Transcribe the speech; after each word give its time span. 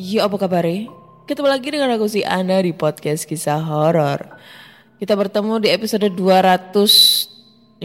iya 0.00 0.24
apa 0.24 0.40
kabar 0.40 0.64
Ketemu 1.28 1.48
lagi 1.52 1.68
dengan 1.68 1.92
aku 1.92 2.08
si 2.08 2.24
Ana 2.24 2.64
di 2.64 2.72
podcast 2.72 3.28
kisah 3.28 3.60
horor. 3.60 4.40
Kita 4.96 5.12
bertemu 5.12 5.60
di 5.60 5.68
episode 5.68 6.08
215 6.08 7.84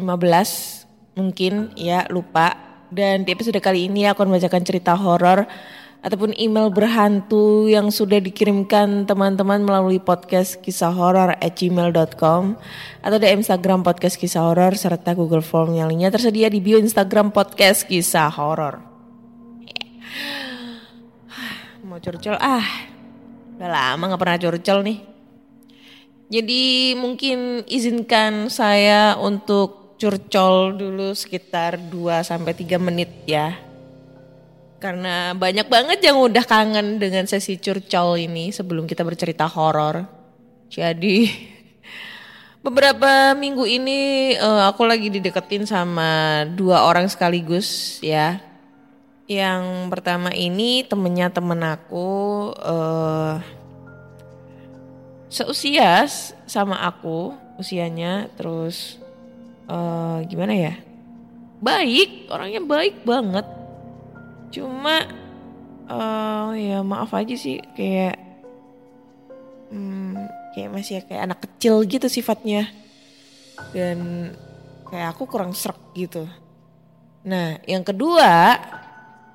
mungkin 1.20 1.76
ya 1.76 2.08
lupa. 2.08 2.56
Dan 2.88 3.28
di 3.28 3.36
episode 3.36 3.60
kali 3.60 3.92
ini 3.92 4.08
aku 4.08 4.24
akan 4.24 4.32
membacakan 4.32 4.64
cerita 4.64 4.96
horor 4.96 5.44
ataupun 6.02 6.34
email 6.40 6.72
berhantu 6.72 7.68
yang 7.68 7.92
sudah 7.92 8.24
dikirimkan 8.24 9.04
teman-teman 9.04 9.62
melalui 9.62 10.00
podcast 10.00 10.64
kisah 10.64 10.96
horor 10.96 11.36
at 11.38 11.54
gmail.com 11.60 12.56
atau 13.04 13.18
di 13.20 13.28
Instagram 13.28 13.84
podcast 13.84 14.16
kisah 14.16 14.42
horor 14.42 14.74
serta 14.80 15.14
Google 15.14 15.44
Form 15.44 15.76
yang 15.76 15.92
lainnya 15.92 16.10
tersedia 16.10 16.48
di 16.48 16.64
bio 16.64 16.80
Instagram 16.80 17.36
podcast 17.36 17.86
kisah 17.86 18.32
horor. 18.32 18.96
Mau 21.96 22.04
curcol 22.04 22.36
ah, 22.44 22.68
udah 23.56 23.72
lama 23.72 24.12
gak 24.12 24.20
pernah 24.20 24.36
curcol 24.36 24.84
nih. 24.84 25.00
Jadi 26.28 26.92
mungkin 26.92 27.64
izinkan 27.72 28.52
saya 28.52 29.16
untuk 29.16 29.96
curcol 29.96 30.76
dulu 30.76 31.16
sekitar 31.16 31.80
2 31.80 32.20
sampai 32.20 32.52
3 32.52 32.84
menit 32.84 33.24
ya. 33.24 33.56
Karena 34.84 35.32
banyak 35.40 35.72
banget 35.72 36.04
yang 36.04 36.20
udah 36.20 36.44
kangen 36.44 37.00
dengan 37.00 37.32
sesi 37.32 37.56
curcol 37.64 38.20
ini 38.20 38.52
sebelum 38.52 38.92
kita 38.92 39.08
bercerita 39.08 39.48
horor. 39.48 40.04
Jadi 40.68 41.32
beberapa 42.68 43.32
minggu 43.40 43.64
ini 43.64 44.00
eh, 44.36 44.64
aku 44.68 44.84
lagi 44.84 45.08
dideketin 45.08 45.64
sama 45.64 46.44
dua 46.60 46.92
orang 46.92 47.08
sekaligus 47.08 48.04
ya. 48.04 48.55
Yang 49.26 49.90
pertama 49.90 50.30
ini 50.30 50.86
temennya 50.86 51.34
temen 51.34 51.58
aku 51.66 52.54
eh 52.62 53.42
seusia 55.34 56.06
sama 56.46 56.86
aku 56.86 57.34
usianya 57.58 58.30
terus 58.38 59.02
eh 59.66 60.18
gimana 60.30 60.54
ya? 60.54 60.74
Baik 61.58 62.30
orangnya 62.30 62.62
baik 62.62 63.02
banget. 63.02 63.50
Cuma 64.54 65.10
eh 65.90 66.50
ya 66.62 66.86
maaf 66.86 67.10
aja 67.18 67.34
sih 67.34 67.58
kayak 67.74 68.22
hmm, 69.74 70.22
kayak 70.54 70.70
masih 70.70 71.02
kayak 71.02 71.34
anak 71.34 71.40
kecil 71.50 71.82
gitu 71.90 72.06
sifatnya. 72.14 72.70
Dan 73.74 74.30
kayak 74.86 75.18
aku 75.18 75.26
kurang 75.26 75.58
serak 75.58 75.82
gitu. 75.98 76.30
Nah 77.26 77.58
yang 77.66 77.82
kedua 77.82 78.62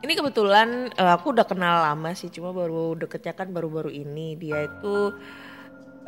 ini 0.01 0.13
kebetulan 0.17 0.89
eh, 0.93 1.13
aku 1.13 1.37
udah 1.37 1.45
kenal 1.45 1.85
lama 1.85 2.11
sih, 2.17 2.33
cuma 2.33 2.57
baru 2.57 2.97
deketnya 2.97 3.37
kan 3.37 3.53
baru-baru 3.53 3.93
ini. 3.93 4.37
Dia 4.41 4.65
itu 4.65 5.13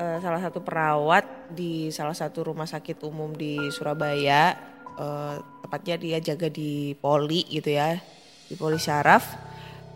eh, 0.01 0.19
salah 0.21 0.41
satu 0.41 0.65
perawat 0.65 1.53
di 1.53 1.93
salah 1.93 2.17
satu 2.17 2.53
rumah 2.53 2.65
sakit 2.69 3.05
umum 3.05 3.37
di 3.37 3.69
Surabaya. 3.69 4.57
Eh, 4.97 5.37
tepatnya 5.65 5.97
dia 6.01 6.19
jaga 6.21 6.49
di 6.49 6.97
Poli 6.97 7.45
gitu 7.49 7.69
ya, 7.69 8.01
di 8.49 8.55
Poli 8.57 8.81
Syaraf. 8.81 9.53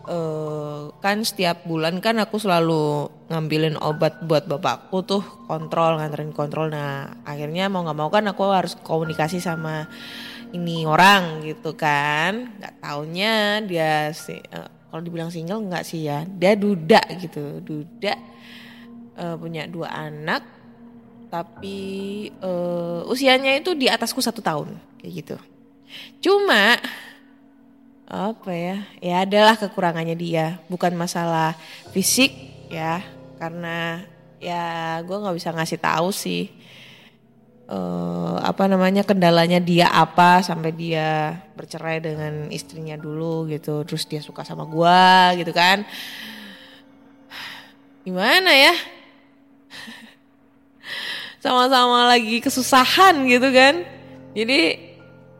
Eh, 0.06 0.82
kan 1.02 1.18
setiap 1.26 1.66
bulan 1.66 1.98
kan 1.98 2.20
aku 2.22 2.38
selalu 2.38 3.10
ngambilin 3.26 3.74
obat 3.80 4.22
buat 4.22 4.46
bapakku 4.46 5.02
tuh 5.02 5.22
kontrol 5.50 5.98
nganterin 5.98 6.30
kontrol. 6.30 6.70
Nah 6.70 7.10
akhirnya 7.26 7.66
mau 7.66 7.82
nggak 7.82 7.98
mau 7.98 8.12
kan 8.12 8.22
aku 8.30 8.44
harus 8.54 8.78
komunikasi 8.86 9.42
sama 9.42 9.90
ini 10.56 10.88
orang 10.88 11.44
gitu 11.44 11.76
kan. 11.76 12.56
Nggak 12.56 12.74
taunya 12.80 13.60
dia 13.62 14.10
si, 14.16 14.40
eh, 14.40 14.68
kalau 14.88 15.02
dibilang 15.04 15.30
single 15.30 15.62
nggak 15.68 15.84
sih 15.84 16.08
ya. 16.08 16.24
Dia 16.24 16.56
duda 16.56 17.00
gitu 17.20 17.60
duda 17.60 18.14
eh, 19.16 19.36
punya 19.36 19.68
dua 19.68 19.92
anak 19.92 20.42
tapi 21.28 21.78
eh, 22.30 23.00
usianya 23.12 23.60
itu 23.60 23.76
di 23.76 23.86
atasku 23.86 24.24
satu 24.24 24.40
tahun 24.40 24.74
kayak 25.00 25.12
gitu. 25.12 25.36
Cuma 26.24 26.80
apa 28.06 28.50
ya 28.54 28.86
ya 29.02 29.16
adalah 29.22 29.54
kekurangannya 29.60 30.16
dia. 30.18 30.58
Bukan 30.72 30.96
masalah 30.96 31.54
fisik 31.94 32.32
ya 32.72 33.04
karena 33.36 34.02
ya 34.40 34.98
gue 35.04 35.16
nggak 35.16 35.36
bisa 35.36 35.50
ngasih 35.52 35.80
tahu 35.80 36.08
sih 36.12 36.52
eh, 37.66 38.36
apa 38.42 38.64
namanya 38.70 39.02
kendalanya 39.02 39.58
dia 39.58 39.90
apa 39.90 40.42
sampai 40.42 40.70
dia 40.74 41.38
bercerai 41.58 41.98
dengan 41.98 42.46
istrinya 42.54 42.94
dulu 42.94 43.50
gitu 43.50 43.82
terus 43.82 44.06
dia 44.06 44.22
suka 44.22 44.46
sama 44.46 44.66
gua 44.66 45.34
gitu 45.34 45.50
kan. 45.50 45.82
Gimana 48.06 48.54
ya? 48.54 48.74
Sama-sama 51.42 52.06
lagi 52.14 52.38
kesusahan 52.38 53.26
gitu 53.26 53.50
kan. 53.50 53.82
Jadi 54.36 54.78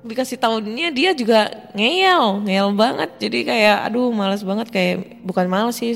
dikasih 0.06 0.38
tahunnya 0.38 0.94
dia 0.94 1.10
juga 1.14 1.70
ngeyel 1.74 2.42
ngeyel 2.42 2.70
banget. 2.74 3.10
Jadi 3.22 3.38
kayak 3.46 3.86
aduh 3.86 4.10
males 4.10 4.42
banget. 4.42 4.66
Kayak 4.74 5.22
bukan 5.22 5.46
males 5.46 5.78
sih 5.78 5.94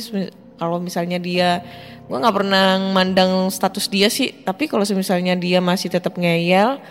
kalau 0.61 0.77
misalnya 0.79 1.17
dia 1.17 1.65
gue 2.11 2.19
nggak 2.19 2.37
pernah 2.43 2.75
mandang 2.91 3.47
status 3.55 3.87
dia 3.87 4.11
sih 4.11 4.35
tapi 4.43 4.67
kalau 4.67 4.83
misalnya 4.83 5.39
dia 5.39 5.63
masih 5.63 5.95
tetap 5.95 6.19
ngeyel 6.19 6.83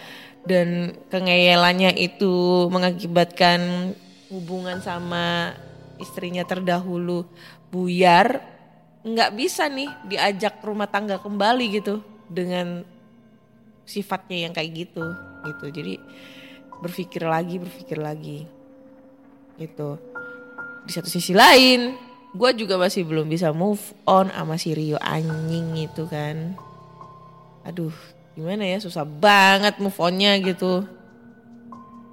dan 0.47 0.95
kengeyelannya 1.11 1.91
itu 1.99 2.65
mengakibatkan 2.71 3.91
hubungan 4.31 4.79
sama 4.79 5.51
istrinya 5.99 6.47
terdahulu 6.47 7.27
buyar 7.67 8.39
nggak 9.03 9.31
bisa 9.35 9.67
nih 9.67 9.91
diajak 10.07 10.63
rumah 10.63 10.87
tangga 10.87 11.19
kembali 11.19 11.65
gitu 11.67 11.99
dengan 12.31 12.87
sifatnya 13.87 14.47
yang 14.47 14.53
kayak 14.53 14.87
gitu 14.87 15.05
gitu. 15.49 15.65
Jadi 15.71 15.93
berpikir 16.79 17.23
lagi 17.25 17.55
berpikir 17.57 17.97
lagi 17.97 18.39
gitu. 19.57 19.99
Di 20.85 20.91
satu 20.93 21.09
sisi 21.09 21.33
lain 21.35 22.08
gue 22.29 22.51
juga 22.53 22.77
masih 22.77 23.09
belum 23.09 23.25
bisa 23.25 23.49
move 23.49 23.81
on 24.05 24.29
sama 24.29 24.55
si 24.61 24.77
Rio 24.77 25.01
anjing 25.01 25.73
itu 25.89 26.05
kan. 26.05 26.53
Aduh 27.65 27.93
gimana 28.37 28.63
ya 28.63 28.77
susah 28.77 29.03
banget 29.03 29.81
move 29.81 29.97
onnya 29.97 30.37
gitu. 30.37 30.85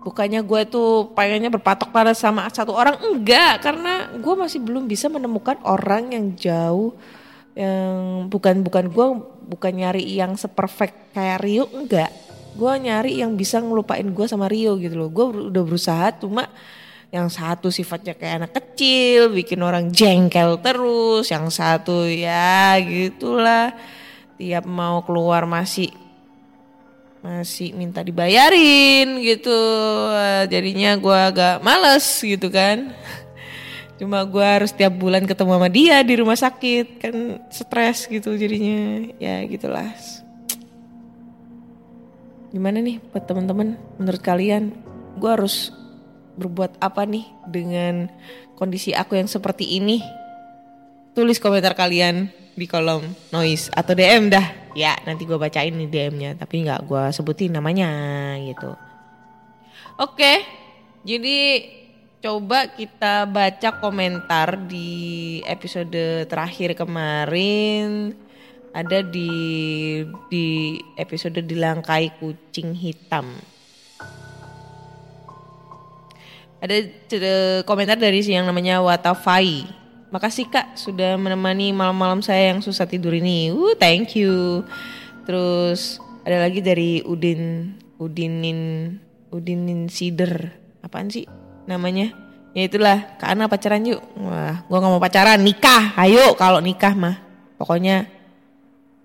Bukannya 0.07 0.41
gue 0.47 0.63
tuh 0.71 1.11
pengennya 1.19 1.51
berpatok 1.51 1.91
pada 1.91 2.15
sama 2.15 2.47
satu 2.49 2.73
orang 2.73 2.97
enggak. 3.03 3.61
Karena 3.61 4.15
gue 4.17 4.35
masih 4.39 4.63
belum 4.63 4.89
bisa 4.89 5.11
menemukan 5.13 5.61
orang 5.67 6.15
yang 6.15 6.27
jauh 6.39 6.95
yang 7.57 8.29
bukan 8.29 8.61
bukan 8.61 8.93
gue 8.93 9.07
bukan 9.49 9.73
nyari 9.73 10.05
yang 10.05 10.37
seperfect 10.37 11.13
kayak 11.13 11.43
Rio 11.45 11.69
enggak. 11.77 12.09
Gue 12.57 12.73
nyari 12.81 13.21
yang 13.21 13.37
bisa 13.37 13.61
ngelupain 13.61 14.09
gue 14.09 14.27
sama 14.31 14.49
Rio 14.49 14.81
gitu 14.81 14.97
loh. 14.97 15.13
Gue 15.13 15.53
udah 15.53 15.63
berusaha 15.67 16.09
cuma 16.17 16.49
yang 17.15 17.31
satu 17.31 17.71
sifatnya 17.71 18.19
kayak 18.19 18.35
anak 18.43 18.53
kecil 18.59 19.31
bikin 19.31 19.63
orang 19.63 19.95
jengkel 19.95 20.59
terus. 20.59 21.31
Yang 21.31 21.47
satu 21.57 22.07
ya 22.07 22.77
gitulah. 22.83 23.73
Tiap 24.37 24.65
mau 24.69 25.01
keluar 25.07 25.49
masih 25.49 25.89
masih 27.25 27.73
minta 27.75 28.03
dibayarin 28.03 29.23
gitu. 29.23 29.61
Jadinya 30.51 30.99
gue 30.99 31.19
agak 31.19 31.63
males 31.63 32.07
gitu 32.21 32.51
kan. 32.53 32.93
Cuma 33.97 34.21
gue 34.29 34.45
harus 34.45 34.77
tiap 34.77 34.93
bulan 34.93 35.25
ketemu 35.25 35.57
sama 35.57 35.69
dia 35.73 35.97
di 36.05 36.15
rumah 36.21 36.37
sakit. 36.37 36.87
Kan 37.01 37.41
stres 37.49 38.05
gitu 38.11 38.37
jadinya. 38.37 39.09
Ya 39.17 39.41
gitulah. 39.49 39.89
Gimana 42.53 42.85
nih 42.85 43.01
buat 43.11 43.25
teman-teman? 43.25 43.81
Menurut 43.97 44.23
kalian 44.23 44.77
gue 45.17 45.31
harus 45.33 45.73
berbuat 46.37 46.79
apa 46.79 47.03
nih 47.09 47.25
dengan 47.49 48.13
kondisi 48.55 48.93
aku 48.93 49.17
yang 49.17 49.29
seperti 49.29 49.81
ini? 49.81 50.05
Tulis 51.17 51.41
komentar 51.41 51.73
kalian 51.73 52.29
di 52.57 52.65
kolom 52.65 53.05
noise 53.33 53.69
atau 53.73 53.93
DM 53.93 54.33
dah. 54.33 54.45
Ya 54.77 54.97
nanti 55.09 55.25
gue 55.25 55.37
bacain 55.37 55.73
nih 55.73 55.89
DM-nya 55.89 56.37
tapi 56.37 56.65
nggak 56.65 56.85
gue 56.85 57.05
sebutin 57.13 57.57
namanya 57.57 57.89
gitu. 58.45 58.77
Oke 59.97 60.45
jadi 61.07 61.63
coba 62.19 62.67
kita 62.75 63.31
baca 63.31 63.79
komentar 63.79 64.59
di 64.67 65.39
episode 65.47 66.27
terakhir 66.27 66.75
kemarin. 66.75 68.17
Ada 68.77 69.01
di 69.01 69.33
di 70.29 70.77
episode 71.01 71.41
dilangkai 71.41 72.21
kucing 72.21 72.77
hitam. 72.77 73.56
Ada 76.61 76.77
komentar 77.69 78.01
dari 78.01 78.25
si 78.25 78.33
yang 78.33 78.49
namanya 78.49 78.81
Watafai. 78.81 79.69
Makasih 80.11 80.49
kak 80.49 80.79
sudah 80.79 81.19
menemani 81.19 81.75
malam-malam 81.75 82.23
saya 82.25 82.55
yang 82.55 82.65
susah 82.65 82.89
tidur 82.89 83.13
ini. 83.13 83.53
Uh, 83.53 83.77
thank 83.77 84.17
you. 84.17 84.65
Terus 85.29 86.01
ada 86.25 86.47
lagi 86.47 86.63
dari 86.63 87.03
Udin 87.05 87.75
Udinin 88.01 88.95
Udinin 89.29 89.91
Sider. 89.91 90.53
Apaan 90.81 91.11
sih? 91.13 91.27
namanya 91.67 92.15
ya 92.55 92.71
itulah 92.71 93.19
karena 93.19 93.51
pacaran 93.51 93.83
yuk 93.85 94.01
wah 94.23 94.65
gue 94.65 94.79
nggak 94.79 94.93
mau 94.97 95.03
pacaran 95.03 95.43
nikah 95.43 95.93
ayo 95.99 96.33
kalau 96.39 96.63
nikah 96.63 96.95
mah 96.95 97.19
pokoknya 97.59 98.07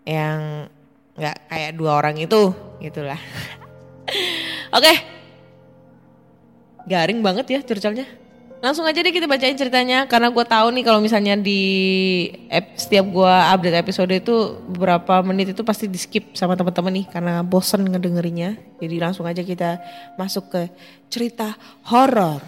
yang 0.05 0.69
nggak 1.17 1.37
kayak 1.49 1.71
dua 1.75 1.99
orang 1.99 2.15
itu 2.21 2.53
gitulah 2.79 3.19
oke. 4.77 5.20
Garing 6.87 7.19
banget 7.21 7.45
ya 7.47 7.59
curcolnya 7.61 8.05
langsung 8.61 8.85
aja 8.85 9.01
deh 9.01 9.09
kita 9.09 9.25
bacain 9.25 9.57
ceritanya 9.57 10.05
karena 10.05 10.29
gue 10.29 10.45
tahu 10.45 10.69
nih 10.69 10.85
kalau 10.85 11.01
misalnya 11.01 11.33
di 11.33 11.61
setiap 12.77 13.09
gue 13.09 13.33
update 13.49 13.81
episode 13.81 14.13
itu 14.13 14.61
beberapa 14.69 15.25
menit 15.25 15.57
itu 15.57 15.65
pasti 15.65 15.89
di 15.89 15.97
skip 15.97 16.37
sama 16.37 16.53
teman-teman 16.53 17.01
nih 17.01 17.05
karena 17.09 17.41
bosen 17.41 17.89
ngedengerinya 17.89 18.53
jadi 18.77 19.01
langsung 19.01 19.25
aja 19.25 19.41
kita 19.41 19.81
masuk 20.13 20.53
ke 20.53 20.61
cerita 21.09 21.57
horor. 21.89 22.39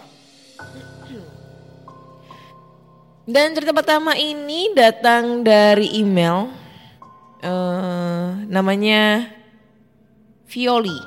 Dan 3.24 3.56
cerita 3.56 3.72
pertama 3.72 4.14
ini 4.20 4.76
datang 4.76 5.42
dari 5.42 5.98
email 5.98 6.52
uh, 7.42 8.38
namanya 8.46 9.32
Violi 10.46 11.00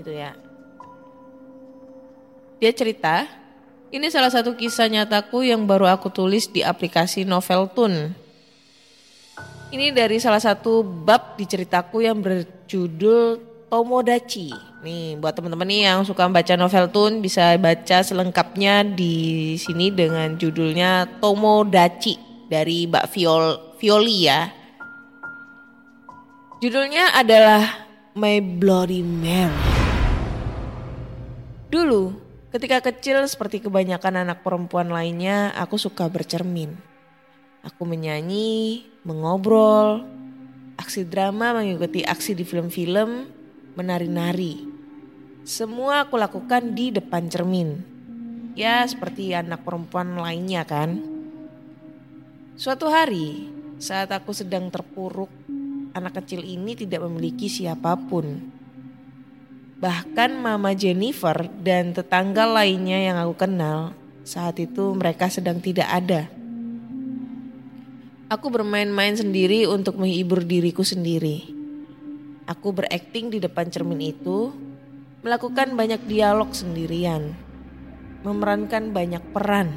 gitu 0.00 0.10
ya 0.10 0.43
dia 2.58 2.70
cerita 2.70 3.44
ini 3.94 4.10
salah 4.10 4.26
satu 4.26 4.58
kisah 4.58 4.90
nyataku 4.90 5.46
yang 5.46 5.70
baru 5.70 5.86
aku 5.86 6.10
tulis 6.10 6.50
di 6.50 6.66
aplikasi 6.66 7.22
Novel 7.22 7.70
Tun. 7.70 8.10
Ini 9.70 9.94
dari 9.94 10.18
salah 10.18 10.42
satu 10.42 10.82
bab 10.82 11.38
di 11.38 11.46
ceritaku 11.46 12.02
yang 12.02 12.18
berjudul 12.18 13.38
Tomodachi. 13.70 14.50
Nih 14.82 15.14
buat 15.14 15.38
teman-teman 15.38 15.70
nih 15.70 15.86
yang 15.86 16.02
suka 16.02 16.26
baca 16.26 16.58
novel 16.58 16.90
Tun 16.90 17.22
bisa 17.22 17.54
baca 17.54 18.02
selengkapnya 18.02 18.82
di 18.82 19.54
sini 19.62 19.94
dengan 19.94 20.34
judulnya 20.42 21.22
Tomodachi 21.22 22.18
dari 22.50 22.90
Mbak 22.90 23.06
Viol 23.14 23.78
Violi 23.78 24.18
ya. 24.26 24.50
Judulnya 26.58 27.14
adalah 27.14 27.62
My 28.18 28.42
Bloody 28.42 29.06
Mary. 29.06 29.54
Dulu 31.70 32.23
Ketika 32.54 32.86
kecil 32.86 33.18
seperti 33.26 33.66
kebanyakan 33.66 34.22
anak 34.22 34.46
perempuan 34.46 34.86
lainnya, 34.86 35.50
aku 35.58 35.74
suka 35.74 36.06
bercermin. 36.06 36.70
Aku 37.66 37.82
menyanyi, 37.82 38.86
mengobrol, 39.02 40.06
aksi 40.78 41.02
drama 41.02 41.50
mengikuti 41.50 42.06
aksi 42.06 42.30
di 42.30 42.46
film-film, 42.46 43.26
menari-nari. 43.74 44.70
Semua 45.42 46.06
aku 46.06 46.14
lakukan 46.14 46.78
di 46.78 46.94
depan 46.94 47.26
cermin. 47.26 47.82
Ya 48.54 48.86
seperti 48.86 49.34
anak 49.34 49.66
perempuan 49.66 50.14
lainnya 50.14 50.62
kan. 50.62 51.02
Suatu 52.54 52.86
hari 52.86 53.50
saat 53.82 54.14
aku 54.14 54.30
sedang 54.30 54.70
terpuruk, 54.70 55.34
anak 55.90 56.22
kecil 56.22 56.46
ini 56.46 56.78
tidak 56.78 57.02
memiliki 57.02 57.50
siapa 57.50 57.98
pun 57.98 58.53
Bahkan 59.84 60.40
mama 60.40 60.72
Jennifer 60.72 61.44
dan 61.60 61.92
tetangga 61.92 62.48
lainnya 62.48 63.04
yang 63.04 63.20
aku 63.20 63.44
kenal 63.44 63.92
saat 64.24 64.56
itu 64.56 64.96
mereka 64.96 65.28
sedang 65.28 65.60
tidak 65.60 65.84
ada. 65.92 66.24
Aku 68.32 68.48
bermain-main 68.48 69.12
sendiri 69.12 69.68
untuk 69.68 70.00
menghibur 70.00 70.40
diriku 70.40 70.80
sendiri. 70.80 71.44
Aku 72.48 72.72
berakting 72.72 73.28
di 73.28 73.36
depan 73.44 73.68
cermin 73.68 74.00
itu, 74.08 74.56
melakukan 75.20 75.76
banyak 75.76 76.00
dialog 76.08 76.48
sendirian, 76.56 77.36
memerankan 78.24 78.88
banyak 78.88 79.20
peran, 79.36 79.68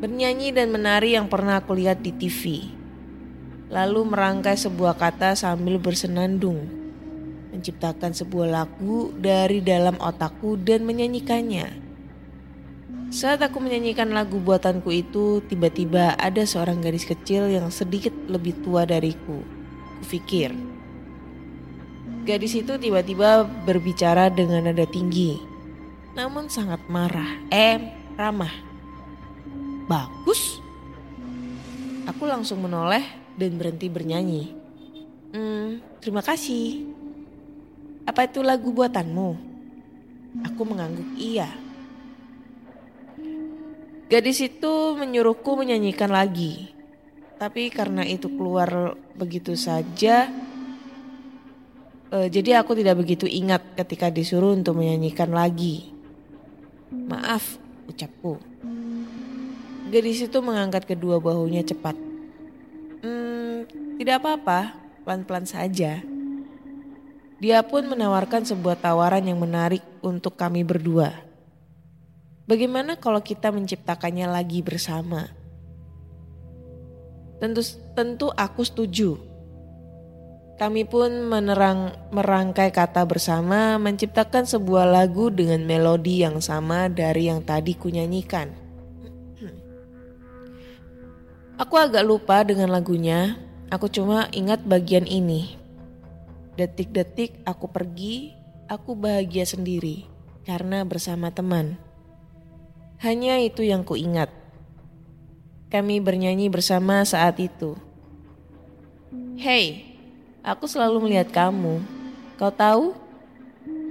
bernyanyi 0.00 0.56
dan 0.56 0.72
menari 0.72 1.20
yang 1.20 1.28
pernah 1.28 1.60
aku 1.60 1.76
lihat 1.76 2.00
di 2.00 2.16
TV, 2.16 2.64
lalu 3.68 4.08
merangkai 4.08 4.56
sebuah 4.56 4.96
kata 4.96 5.36
sambil 5.36 5.76
bersenandung 5.76 6.85
menciptakan 7.56 8.12
sebuah 8.12 8.52
lagu 8.52 9.16
dari 9.16 9.64
dalam 9.64 9.96
otakku 9.96 10.60
dan 10.60 10.84
menyanyikannya. 10.84 11.88
Saat 13.08 13.40
aku 13.40 13.62
menyanyikan 13.64 14.12
lagu 14.12 14.36
buatanku 14.36 14.92
itu, 14.92 15.40
tiba-tiba 15.48 16.12
ada 16.20 16.44
seorang 16.44 16.84
gadis 16.84 17.08
kecil 17.08 17.48
yang 17.48 17.72
sedikit 17.72 18.12
lebih 18.28 18.60
tua 18.60 18.84
dariku. 18.84 19.40
Kupikir. 20.04 20.52
Gadis 22.26 22.58
itu 22.58 22.74
tiba-tiba 22.76 23.46
berbicara 23.64 24.26
dengan 24.28 24.66
nada 24.66 24.82
tinggi, 24.84 25.38
namun 26.18 26.48
sangat 26.48 26.80
marah, 26.88 27.38
eh 27.52 27.78
ramah. 28.16 28.50
Bagus. 29.84 30.58
Aku 32.08 32.24
langsung 32.24 32.64
menoleh 32.64 33.04
dan 33.36 33.54
berhenti 33.60 33.86
bernyanyi. 33.92 34.50
Hmm, 35.36 35.84
terima 36.00 36.24
kasih. 36.24 36.95
Apa 38.06 38.30
itu 38.30 38.40
lagu 38.40 38.70
buatanmu? 38.70 39.30
Aku 40.46 40.62
mengangguk 40.62 41.18
iya. 41.18 41.50
Gadis 44.06 44.38
itu 44.38 44.94
menyuruhku 44.94 45.58
menyanyikan 45.58 46.14
lagi. 46.14 46.70
Tapi 47.36 47.68
karena 47.68 48.06
itu 48.06 48.30
keluar 48.30 48.94
begitu 49.18 49.58
saja, 49.58 50.30
uh, 52.14 52.28
jadi 52.30 52.62
aku 52.62 52.78
tidak 52.78 53.02
begitu 53.02 53.26
ingat 53.26 53.76
ketika 53.76 54.08
disuruh 54.08 54.54
untuk 54.54 54.78
menyanyikan 54.78 55.34
lagi. 55.34 55.90
Maaf, 56.94 57.58
ucapku. 57.90 58.38
Gadis 59.90 60.22
itu 60.22 60.38
mengangkat 60.38 60.86
kedua 60.86 61.18
bahunya 61.18 61.66
cepat. 61.66 61.98
Hmm, 63.02 63.66
tidak 63.98 64.22
apa-apa, 64.22 64.78
pelan-pelan 65.02 65.46
saja. 65.46 66.00
Dia 67.36 67.60
pun 67.60 67.84
menawarkan 67.84 68.48
sebuah 68.48 68.80
tawaran 68.80 69.28
yang 69.28 69.36
menarik 69.36 69.84
untuk 70.00 70.40
kami 70.40 70.64
berdua. 70.64 71.12
Bagaimana 72.48 72.96
kalau 72.96 73.20
kita 73.20 73.52
menciptakannya 73.52 74.24
lagi 74.24 74.64
bersama? 74.64 75.28
Tentu 77.36 77.60
tentu 77.92 78.32
aku 78.32 78.64
setuju. 78.64 79.20
Kami 80.56 80.88
pun 80.88 81.28
menerang 81.28 81.92
merangkai 82.08 82.72
kata 82.72 83.04
bersama 83.04 83.76
menciptakan 83.76 84.48
sebuah 84.48 84.88
lagu 84.88 85.28
dengan 85.28 85.60
melodi 85.68 86.24
yang 86.24 86.40
sama 86.40 86.88
dari 86.88 87.28
yang 87.28 87.44
tadi 87.44 87.76
kunyanyikan. 87.76 88.48
Aku 91.60 91.76
agak 91.76 92.04
lupa 92.04 92.40
dengan 92.40 92.72
lagunya, 92.72 93.36
aku 93.68 93.88
cuma 93.92 94.32
ingat 94.32 94.64
bagian 94.64 95.04
ini. 95.04 95.65
Detik-detik 96.56 97.44
aku 97.44 97.68
pergi, 97.68 98.32
aku 98.64 98.96
bahagia 98.96 99.44
sendiri 99.44 100.08
karena 100.48 100.88
bersama 100.88 101.28
teman. 101.28 101.76
Hanya 102.96 103.36
itu 103.44 103.60
yang 103.60 103.84
kuingat. 103.84 104.32
Kami 105.68 106.00
bernyanyi 106.00 106.48
bersama 106.48 107.04
saat 107.04 107.36
itu. 107.44 107.76
Hey, 109.36 109.84
aku 110.40 110.64
selalu 110.64 111.04
melihat 111.04 111.28
kamu. 111.28 111.84
Kau 112.40 112.48
tahu? 112.48 112.96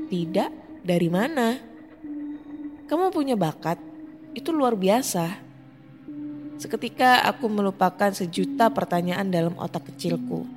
Tidak, 0.10 0.82
dari 0.82 1.06
mana? 1.06 1.62
Kamu 2.90 3.14
punya 3.14 3.38
bakat, 3.38 3.78
itu 4.34 4.50
luar 4.50 4.74
biasa. 4.74 5.38
Seketika 6.58 7.30
aku 7.30 7.46
melupakan 7.46 8.10
sejuta 8.10 8.74
pertanyaan 8.74 9.30
dalam 9.30 9.54
otak 9.62 9.94
kecilku. 9.94 10.50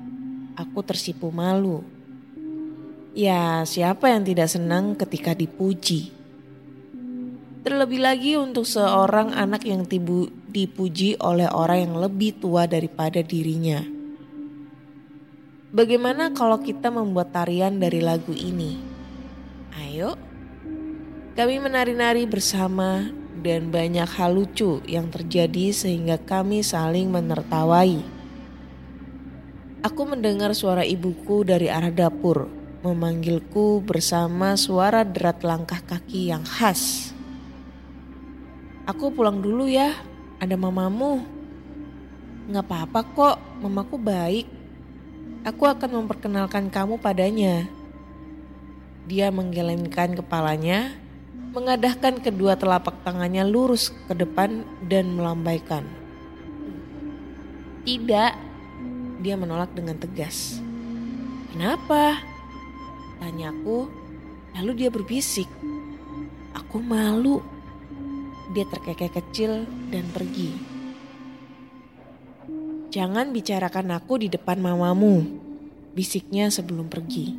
Aku 0.57 0.81
tersipu 0.81 1.29
malu. 1.29 1.98
Ya, 3.19 3.67
siapa 3.67 4.15
yang 4.15 4.23
tidak 4.23 4.47
senang 4.47 4.95
ketika 4.95 5.35
dipuji? 5.35 6.15
Terlebih 7.67 7.99
lagi 7.99 8.39
untuk 8.39 8.63
seorang 8.63 9.35
anak 9.35 9.67
yang 9.67 9.83
tibu, 9.83 10.31
dipuji 10.47 11.19
oleh 11.19 11.51
orang 11.51 11.91
yang 11.91 11.95
lebih 11.99 12.39
tua 12.39 12.71
daripada 12.71 13.19
dirinya. 13.19 13.83
Bagaimana 15.75 16.31
kalau 16.31 16.63
kita 16.63 16.95
membuat 16.95 17.35
tarian 17.35 17.83
dari 17.83 17.99
lagu 17.99 18.31
ini? 18.31 18.79
Ayo, 19.83 20.15
kami 21.35 21.59
menari-nari 21.59 22.23
bersama 22.23 23.03
dan 23.43 23.75
banyak 23.75 24.07
hal 24.15 24.31
lucu 24.31 24.79
yang 24.87 25.11
terjadi 25.11 25.75
sehingga 25.75 26.23
kami 26.23 26.63
saling 26.63 27.11
menertawai. 27.11 27.99
Aku 29.83 30.07
mendengar 30.07 30.55
suara 30.55 30.87
ibuku 30.87 31.43
dari 31.43 31.67
arah 31.67 31.91
dapur 31.91 32.58
memanggilku 32.79 33.83
bersama 33.83 34.55
suara 34.55 35.03
derat 35.03 35.43
langkah 35.43 35.83
kaki 35.83 36.31
yang 36.31 36.47
khas. 36.47 37.11
Aku 38.87 39.11
pulang 39.11 39.43
dulu 39.43 39.67
ya, 39.67 39.93
ada 40.39 40.55
mamamu. 40.55 41.27
Gak 42.49 42.65
apa-apa 42.65 43.01
kok, 43.13 43.37
mamaku 43.61 44.01
baik. 44.01 44.47
Aku 45.45 45.69
akan 45.69 46.03
memperkenalkan 46.03 46.71
kamu 46.71 46.97
padanya. 46.97 47.69
Dia 49.11 49.29
menggelengkan 49.29 50.17
kepalanya, 50.17 50.95
mengadahkan 51.53 52.23
kedua 52.23 52.57
telapak 52.57 52.95
tangannya 53.05 53.45
lurus 53.45 53.93
ke 54.07 54.15
depan 54.17 54.65
dan 54.87 55.19
melambaikan. 55.19 55.85
Tidak, 57.85 58.33
dia 59.21 59.35
menolak 59.35 59.73
dengan 59.75 59.97
tegas. 59.99 60.61
Kenapa? 61.53 62.38
Tanyaku, 63.19 63.91
lalu 64.55 64.71
dia 64.75 64.91
berbisik. 64.91 65.51
Aku 66.55 66.79
malu. 66.83 67.43
Dia 68.57 68.65
terkekeh 68.65 69.13
kecil 69.13 69.69
dan 69.93 70.09
pergi. 70.11 70.79
Jangan 72.89 73.37
bicarakan 73.37 73.93
aku 73.93 74.17
di 74.25 74.33
depan 74.33 74.57
mamamu, 74.65 75.21
bisiknya 75.93 76.49
sebelum 76.49 76.89
pergi. 76.89 77.37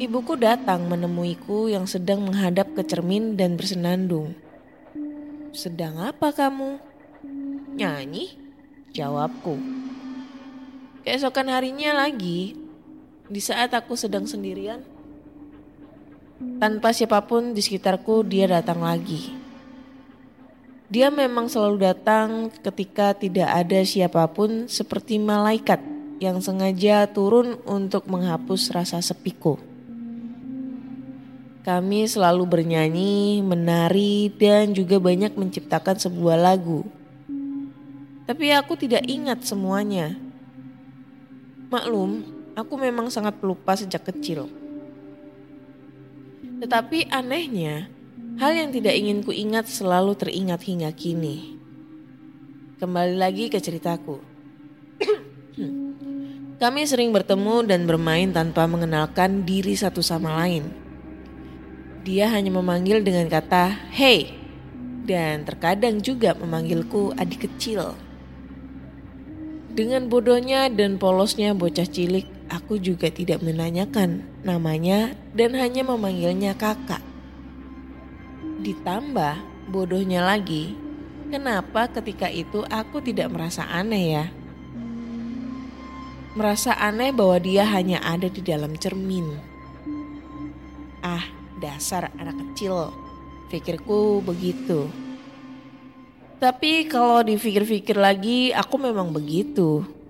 Ibuku 0.00 0.40
datang 0.40 0.88
menemuiku 0.88 1.68
yang 1.68 1.84
sedang 1.84 2.24
menghadap 2.24 2.72
ke 2.72 2.86
cermin 2.86 3.36
dan 3.36 3.60
bersenandung. 3.60 4.32
Sedang 5.52 6.00
apa 6.00 6.32
kamu? 6.32 6.80
Nyanyi? 7.76 8.32
Jawabku. 8.96 9.60
Keesokan 11.04 11.52
harinya 11.52 12.06
lagi, 12.06 12.56
di 13.32 13.40
saat 13.40 13.72
aku 13.72 13.96
sedang 13.96 14.28
sendirian, 14.28 14.84
tanpa 16.60 16.92
siapa 16.92 17.24
pun 17.24 17.56
di 17.56 17.64
sekitarku 17.64 18.28
dia 18.28 18.44
datang 18.44 18.84
lagi. 18.84 19.32
Dia 20.92 21.08
memang 21.08 21.48
selalu 21.48 21.80
datang 21.80 22.52
ketika 22.60 23.16
tidak 23.16 23.48
ada 23.48 23.80
siapa 23.88 24.28
pun 24.28 24.68
seperti 24.68 25.16
malaikat 25.16 25.80
yang 26.20 26.44
sengaja 26.44 27.08
turun 27.08 27.56
untuk 27.64 28.04
menghapus 28.04 28.68
rasa 28.76 29.00
sepiku. 29.00 29.56
Kami 31.64 32.04
selalu 32.04 32.44
bernyanyi, 32.44 33.40
menari, 33.40 34.28
dan 34.28 34.76
juga 34.76 35.00
banyak 35.00 35.32
menciptakan 35.32 35.96
sebuah 35.96 36.36
lagu. 36.36 36.84
Tapi 38.28 38.52
aku 38.52 38.76
tidak 38.76 39.08
ingat 39.08 39.46
semuanya. 39.46 40.12
Maklum, 41.72 42.41
aku 42.52 42.74
memang 42.76 43.08
sangat 43.08 43.38
pelupa 43.40 43.76
sejak 43.76 44.04
kecil. 44.08 44.48
Tetapi 46.62 47.10
anehnya, 47.10 47.90
hal 48.38 48.54
yang 48.54 48.70
tidak 48.70 48.94
ingin 48.94 49.24
ku 49.26 49.34
ingat 49.34 49.66
selalu 49.66 50.14
teringat 50.14 50.62
hingga 50.62 50.90
kini. 50.94 51.58
Kembali 52.78 53.18
lagi 53.18 53.50
ke 53.50 53.58
ceritaku. 53.58 54.22
Kami 56.62 56.80
sering 56.86 57.10
bertemu 57.10 57.66
dan 57.66 57.90
bermain 57.90 58.30
tanpa 58.30 58.70
mengenalkan 58.70 59.42
diri 59.42 59.74
satu 59.74 59.98
sama 59.98 60.38
lain. 60.42 60.70
Dia 62.06 62.30
hanya 62.30 62.54
memanggil 62.54 63.02
dengan 63.02 63.26
kata 63.26 63.90
"Hey" 63.90 64.34
dan 65.02 65.42
terkadang 65.42 65.98
juga 65.98 66.34
memanggilku 66.38 67.14
adik 67.18 67.50
kecil. 67.50 67.98
Dengan 69.72 70.06
bodohnya 70.06 70.68
dan 70.68 71.00
polosnya 71.00 71.56
bocah 71.56 71.88
cilik, 71.88 72.28
aku 72.52 72.76
juga 72.76 73.08
tidak 73.08 73.40
menanyakan 73.40 74.20
namanya 74.44 75.16
dan 75.32 75.56
hanya 75.56 75.80
memanggilnya 75.88 76.52
kakak. 76.52 77.00
Ditambah 78.60 79.40
bodohnya 79.72 80.20
lagi, 80.20 80.76
kenapa 81.32 81.88
ketika 81.88 82.28
itu 82.28 82.60
aku 82.68 83.00
tidak 83.00 83.32
merasa 83.32 83.64
aneh 83.72 84.04
ya? 84.20 84.26
Merasa 86.36 86.76
aneh 86.76 87.12
bahwa 87.12 87.40
dia 87.40 87.64
hanya 87.64 88.04
ada 88.04 88.28
di 88.28 88.44
dalam 88.44 88.76
cermin. 88.76 89.32
Ah, 91.00 91.24
dasar 91.56 92.12
anak 92.20 92.36
kecil, 92.36 92.92
pikirku 93.48 94.20
begitu. 94.20 94.88
Tapi 96.42 96.90
kalau 96.90 97.22
dipikir-pikir 97.22 97.94
lagi, 97.94 98.50
aku 98.50 98.74
memang 98.74 99.14
begitu. 99.14 100.01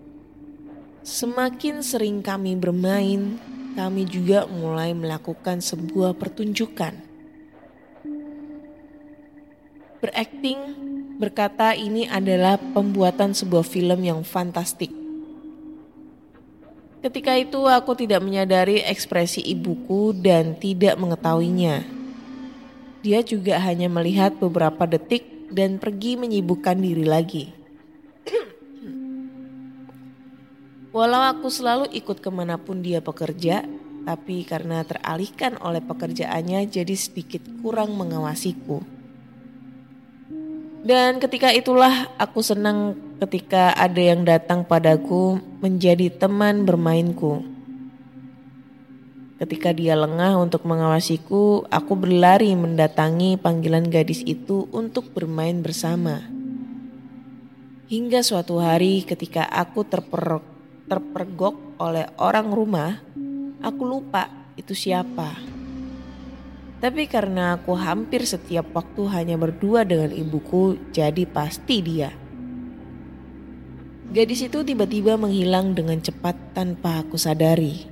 Semakin 1.03 1.83
sering 1.83 2.23
kami 2.23 2.55
bermain, 2.55 3.35
kami 3.75 4.07
juga 4.07 4.47
mulai 4.47 4.95
melakukan 4.95 5.59
sebuah 5.59 6.15
pertunjukan. 6.15 6.95
Berakting 9.99 10.59
berkata 11.19 11.75
ini 11.75 12.07
adalah 12.07 12.55
pembuatan 12.55 13.35
sebuah 13.35 13.67
film 13.67 13.99
yang 14.07 14.23
fantastik. 14.23 14.95
Ketika 17.03 17.35
itu 17.35 17.67
aku 17.67 17.99
tidak 17.99 18.23
menyadari 18.23 18.79
ekspresi 18.87 19.43
ibuku 19.43 20.15
dan 20.15 20.55
tidak 20.55 20.95
mengetahuinya. 21.03 21.83
Dia 23.03 23.27
juga 23.27 23.59
hanya 23.59 23.91
melihat 23.91 24.39
beberapa 24.39 24.87
detik 24.87 25.51
dan 25.51 25.83
pergi 25.83 26.15
menyibukkan 26.15 26.79
diri 26.79 27.03
lagi. 27.03 27.62
Walau 30.93 31.25
aku 31.25 31.49
selalu 31.49 31.89
ikut 31.97 32.21
ke 32.21 32.29
mana 32.29 32.61
pun 32.61 32.85
dia 32.85 33.01
bekerja, 33.01 33.65
tapi 34.05 34.45
karena 34.45 34.85
teralihkan 34.85 35.57
oleh 35.65 35.81
pekerjaannya 35.81 36.69
jadi 36.69 36.93
sedikit 36.93 37.41
kurang 37.65 37.97
mengawasiku. 37.97 38.85
Dan 40.85 41.17
ketika 41.17 41.49
itulah 41.55 42.13
aku 42.21 42.45
senang 42.45 42.99
ketika 43.25 43.73
ada 43.73 44.03
yang 44.03 44.27
datang 44.27 44.69
padaku 44.69 45.41
menjadi 45.65 46.13
teman 46.13 46.69
bermainku. 46.69 47.41
Ketika 49.41 49.73
dia 49.73 49.97
lengah 49.97 50.37
untuk 50.39 50.69
mengawasiku, 50.69 51.67
aku 51.73 51.93
berlari 51.97 52.53
mendatangi 52.53 53.41
panggilan 53.41 53.89
gadis 53.89 54.21
itu 54.29 54.69
untuk 54.75 55.11
bermain 55.17 55.63
bersama. 55.65 56.21
Hingga 57.89 58.23
suatu 58.23 58.59
hari 58.59 59.03
ketika 59.03 59.47
aku 59.47 59.83
terper, 59.87 60.52
terpergok 60.93 61.81
oleh 61.81 62.05
orang 62.21 62.53
rumah, 62.53 63.01
aku 63.65 63.83
lupa 63.89 64.29
itu 64.61 64.77
siapa. 64.77 65.41
Tapi 66.85 67.09
karena 67.09 67.57
aku 67.57 67.73
hampir 67.73 68.29
setiap 68.29 68.77
waktu 68.77 69.09
hanya 69.09 69.41
berdua 69.41 69.89
dengan 69.89 70.13
ibuku, 70.13 70.77
jadi 70.93 71.25
pasti 71.25 71.81
dia. 71.81 72.13
Gadis 74.13 74.45
itu 74.45 74.61
tiba-tiba 74.61 75.17
menghilang 75.17 75.73
dengan 75.73 75.97
cepat 75.97 76.37
tanpa 76.53 77.01
aku 77.01 77.17
sadari. 77.17 77.89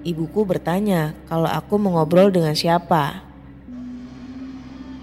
Ibuku 0.00 0.48
bertanya 0.48 1.12
kalau 1.28 1.52
aku 1.52 1.76
mengobrol 1.76 2.32
dengan 2.32 2.56
siapa. 2.56 3.20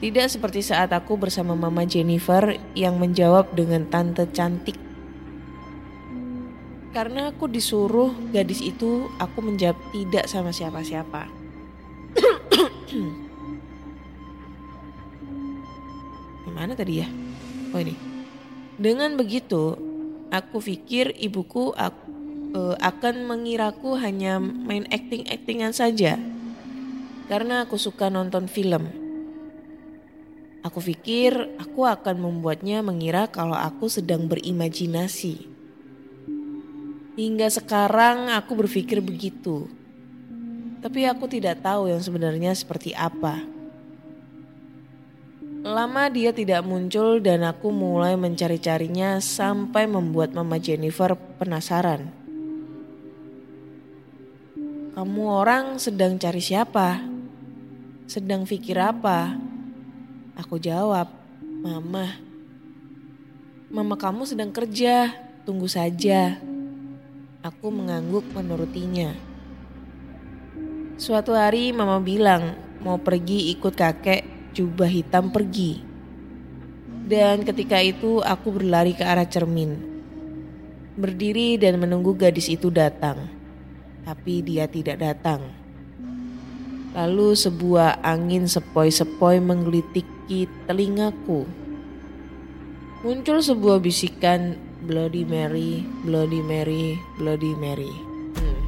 Tidak 0.01 0.25
seperti 0.25 0.65
saat 0.65 0.89
aku 0.89 1.13
bersama 1.21 1.53
Mama 1.53 1.85
Jennifer 1.85 2.57
yang 2.73 2.97
menjawab 2.97 3.53
dengan 3.53 3.85
tante 3.85 4.25
cantik. 4.33 4.90
Karena 6.91 7.31
aku 7.31 7.47
disuruh 7.47 8.11
gadis 8.35 8.59
itu, 8.59 9.07
aku 9.15 9.39
menjawab 9.39 9.79
tidak 9.95 10.27
sama 10.27 10.51
siapa-siapa. 10.51 11.31
Gimana 16.51 16.75
tadi 16.75 16.99
ya? 16.99 17.07
Oh 17.71 17.79
ini. 17.79 17.95
Dengan 18.75 19.15
begitu, 19.15 19.79
aku 20.35 20.59
pikir 20.59 21.15
ibuku 21.15 21.71
ak- 21.79 22.11
eh, 22.51 22.75
akan 22.75 23.23
mengiraku 23.23 23.95
hanya 23.95 24.43
main 24.43 24.83
acting-actingan 24.91 25.71
saja. 25.71 26.19
Karena 27.31 27.63
aku 27.63 27.79
suka 27.79 28.11
nonton 28.11 28.51
film. 28.51 28.91
Aku 30.61 30.83
pikir 30.83 31.55
aku 31.55 31.87
akan 31.87 32.19
membuatnya 32.19 32.83
mengira 32.83 33.31
kalau 33.31 33.55
aku 33.55 33.87
sedang 33.87 34.27
berimajinasi. 34.27 35.50
Hingga 37.11 37.51
sekarang 37.51 38.31
aku 38.31 38.55
berpikir 38.55 39.03
begitu. 39.03 39.67
Tapi 40.79 41.03
aku 41.05 41.27
tidak 41.27 41.59
tahu 41.59 41.91
yang 41.91 41.99
sebenarnya 41.99 42.55
seperti 42.55 42.95
apa. 42.95 43.43
Lama 45.61 46.09
dia 46.09 46.33
tidak 46.33 46.65
muncul 46.65 47.21
dan 47.21 47.45
aku 47.45 47.69
mulai 47.69 48.17
mencari-carinya 48.17 49.21
sampai 49.21 49.85
membuat 49.85 50.33
Mama 50.33 50.57
Jennifer 50.57 51.13
penasaran. 51.37 52.09
Kamu 54.97 55.23
orang 55.27 55.77
sedang 55.77 56.17
cari 56.17 56.41
siapa? 56.41 57.05
Sedang 58.09 58.49
pikir 58.49 58.79
apa? 58.81 59.37
Aku 60.39 60.57
jawab, 60.57 61.13
Mama. 61.61 62.17
Mama 63.69 63.95
kamu 63.99 64.25
sedang 64.25 64.49
kerja, 64.49 65.13
tunggu 65.45 65.69
saja. 65.69 66.41
Aku 67.41 67.73
mengangguk 67.73 68.21
menurutinya. 68.37 69.17
Suatu 70.93 71.33
hari 71.33 71.73
mama 71.73 71.97
bilang 71.97 72.53
mau 72.85 73.01
pergi 73.01 73.49
ikut 73.57 73.73
kakek 73.73 74.53
jubah 74.53 74.85
hitam 74.85 75.33
pergi. 75.33 75.81
Dan 77.09 77.41
ketika 77.41 77.81
itu 77.81 78.21
aku 78.21 78.61
berlari 78.61 78.93
ke 78.93 79.01
arah 79.01 79.25
cermin. 79.25 79.73
Berdiri 80.93 81.57
dan 81.57 81.81
menunggu 81.81 82.13
gadis 82.13 82.45
itu 82.45 82.69
datang. 82.69 83.25
Tapi 84.05 84.45
dia 84.45 84.69
tidak 84.69 85.01
datang. 85.01 85.41
Lalu 86.93 87.33
sebuah 87.33 88.05
angin 88.05 88.45
sepoi-sepoi 88.45 89.41
menggelitiki 89.41 90.45
telingaku. 90.69 91.49
Muncul 93.01 93.41
sebuah 93.41 93.81
bisikan 93.81 94.61
Bloody 94.81 95.21
Mary, 95.29 95.85
Bloody 96.01 96.41
Mary, 96.41 96.97
Bloody 97.21 97.53
Mary. 97.53 97.93
Hmm. 98.33 98.61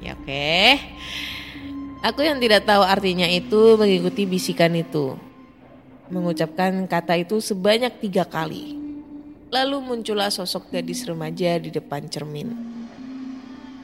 Ya 0.04 0.16
oke. 0.16 0.56
Aku 2.00 2.24
yang 2.24 2.40
tidak 2.40 2.64
tahu 2.64 2.80
artinya 2.80 3.28
itu 3.28 3.76
mengikuti 3.76 4.24
bisikan 4.24 4.72
itu. 4.72 5.16
Mengucapkan 6.08 6.72
kata 6.88 7.20
itu 7.20 7.36
sebanyak 7.40 8.00
tiga 8.00 8.24
kali. 8.24 8.80
Lalu 9.52 9.76
muncullah 9.84 10.32
sosok 10.32 10.72
gadis 10.72 11.04
remaja 11.04 11.60
di 11.60 11.68
depan 11.68 12.08
cermin. 12.08 12.56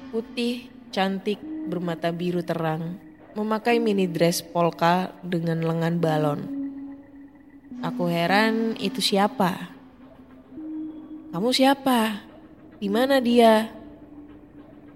Putih, 0.09 0.73
cantik, 0.89 1.37
bermata 1.69 2.09
biru 2.09 2.41
terang, 2.41 2.97
memakai 3.37 3.77
mini 3.77 4.09
dress 4.09 4.41
polka 4.41 5.13
dengan 5.21 5.61
lengan 5.61 6.01
balon. 6.01 6.41
Aku 7.85 8.09
heran 8.09 8.81
itu 8.81 9.05
siapa? 9.05 9.76
Kamu 11.37 11.53
siapa? 11.53 12.25
Di 12.81 12.89
mana 12.89 13.21
dia? 13.21 13.69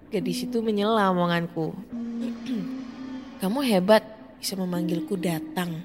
Gadis 0.09 0.48
itu 0.48 0.64
menyela 0.64 1.12
omonganku. 1.12 1.76
Kamu 3.44 3.61
hebat 3.61 4.00
bisa 4.40 4.57
memanggilku 4.57 5.20
datang. 5.20 5.85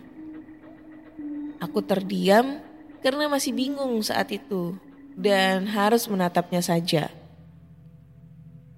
Aku 1.59 1.83
terdiam 1.83 2.63
karena 3.03 3.27
masih 3.27 3.51
bingung 3.51 3.99
saat 3.99 4.31
itu 4.31 4.79
dan 5.19 5.67
harus 5.67 6.07
menatapnya 6.07 6.63
saja. 6.63 7.11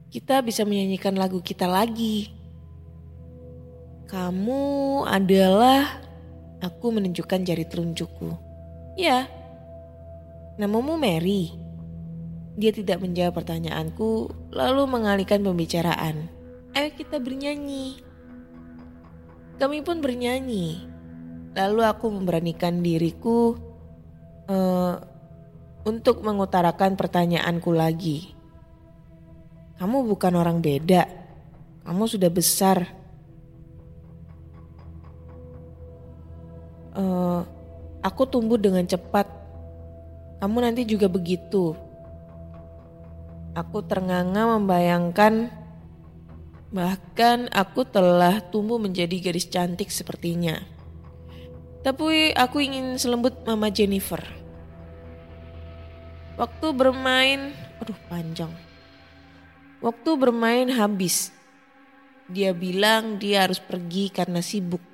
Kita 0.10 0.42
bisa 0.42 0.66
menyanyikan 0.66 1.14
lagu 1.14 1.46
kita 1.46 1.70
lagi. 1.70 2.34
Kamu 4.10 5.06
adalah 5.06 6.02
aku 6.58 6.90
menunjukkan 6.90 7.46
jari 7.46 7.70
telunjukku. 7.70 8.34
Ya, 8.98 9.30
namamu 10.58 10.98
Mary. 10.98 11.67
Dia 12.58 12.74
tidak 12.74 13.06
menjawab 13.06 13.38
pertanyaanku, 13.38 14.34
lalu 14.50 14.82
mengalihkan 14.90 15.46
pembicaraan. 15.46 16.26
Ayo 16.74 16.90
kita 16.98 17.22
bernyanyi. 17.22 18.02
Kami 19.62 19.86
pun 19.86 20.02
bernyanyi. 20.02 20.90
Lalu 21.54 21.82
aku 21.86 22.10
memberanikan 22.10 22.82
diriku 22.82 23.58
uh, 24.50 24.98
untuk 25.86 26.26
mengutarakan 26.26 26.98
pertanyaanku 26.98 27.70
lagi. 27.74 28.34
Kamu 29.78 30.10
bukan 30.10 30.34
orang 30.34 30.58
beda. 30.58 31.06
Kamu 31.86 32.04
sudah 32.10 32.34
besar. 32.34 32.90
Uh, 36.98 37.46
aku 38.02 38.26
tumbuh 38.26 38.58
dengan 38.58 38.86
cepat. 38.86 39.30
Kamu 40.42 40.58
nanti 40.62 40.86
juga 40.90 41.06
begitu. 41.06 41.87
Aku 43.58 43.82
ternganga 43.82 44.46
membayangkan 44.46 45.50
bahkan 46.70 47.50
aku 47.50 47.90
telah 47.90 48.38
tumbuh 48.54 48.78
menjadi 48.78 49.18
gadis 49.18 49.50
cantik 49.50 49.90
sepertinya. 49.90 50.62
Tapi 51.82 52.38
aku 52.38 52.62
ingin 52.62 53.02
selembut 53.02 53.42
Mama 53.50 53.74
Jennifer. 53.74 54.22
Waktu 56.38 56.70
bermain, 56.70 57.58
aduh 57.82 57.98
panjang. 58.06 58.54
Waktu 59.82 60.10
bermain 60.14 60.70
habis. 60.78 61.34
Dia 62.30 62.54
bilang 62.54 63.18
dia 63.18 63.50
harus 63.50 63.58
pergi 63.58 64.14
karena 64.14 64.46
sibuk. 64.46 64.86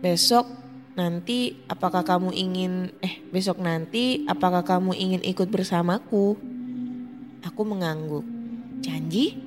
Besok 0.00 0.48
nanti 0.96 1.68
apakah 1.68 2.00
kamu 2.00 2.32
ingin 2.32 2.96
eh 3.04 3.20
besok 3.28 3.60
nanti 3.60 4.24
apakah 4.24 4.64
kamu 4.64 4.96
ingin 4.96 5.20
ikut 5.20 5.52
bersamaku? 5.52 6.56
Aku 7.46 7.62
mengangguk. 7.62 8.26
Janji? 8.82 9.38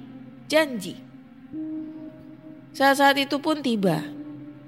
Janji. 0.47 0.95
Saat-saat 2.71 3.19
itu 3.19 3.39
pun 3.43 3.59
tiba. 3.59 3.99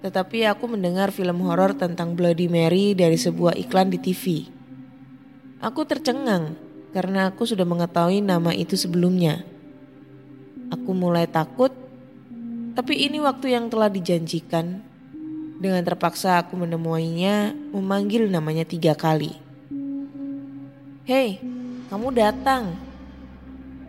Tetapi 0.03 0.43
aku 0.43 0.67
mendengar 0.67 1.15
film 1.15 1.39
horor 1.47 1.71
tentang 1.79 2.19
Bloody 2.19 2.51
Mary 2.51 2.91
dari 2.91 3.15
sebuah 3.15 3.55
iklan 3.55 3.87
di 3.87 3.99
TV. 4.03 4.43
Aku 5.63 5.87
tercengang 5.87 6.59
karena 6.91 7.31
aku 7.31 7.47
sudah 7.47 7.63
mengetahui 7.63 8.19
nama 8.19 8.51
itu 8.51 8.75
sebelumnya. 8.75 9.47
Aku 10.75 10.91
mulai 10.91 11.23
takut, 11.23 11.71
tapi 12.75 13.07
ini 13.07 13.23
waktu 13.23 13.55
yang 13.55 13.71
telah 13.71 13.87
dijanjikan. 13.87 14.83
Dengan 15.63 15.79
terpaksa 15.87 16.43
aku 16.43 16.59
menemuinya, 16.59 17.55
memanggil 17.71 18.27
namanya 18.27 18.67
tiga 18.67 18.99
kali. 18.99 19.31
Hei, 21.07 21.39
kamu 21.87 22.11
datang. 22.11 22.75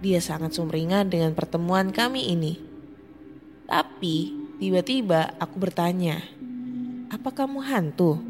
Dia 0.04 0.20
sangat 0.20 0.52
sumringah 0.52 1.08
dengan 1.08 1.32
pertemuan 1.32 1.88
kami 1.88 2.28
ini. 2.28 2.60
Tapi 3.64 4.36
tiba-tiba 4.60 5.32
aku 5.40 5.56
bertanya, 5.56 6.20
apa 7.08 7.32
kamu 7.32 7.64
hantu? 7.64 8.20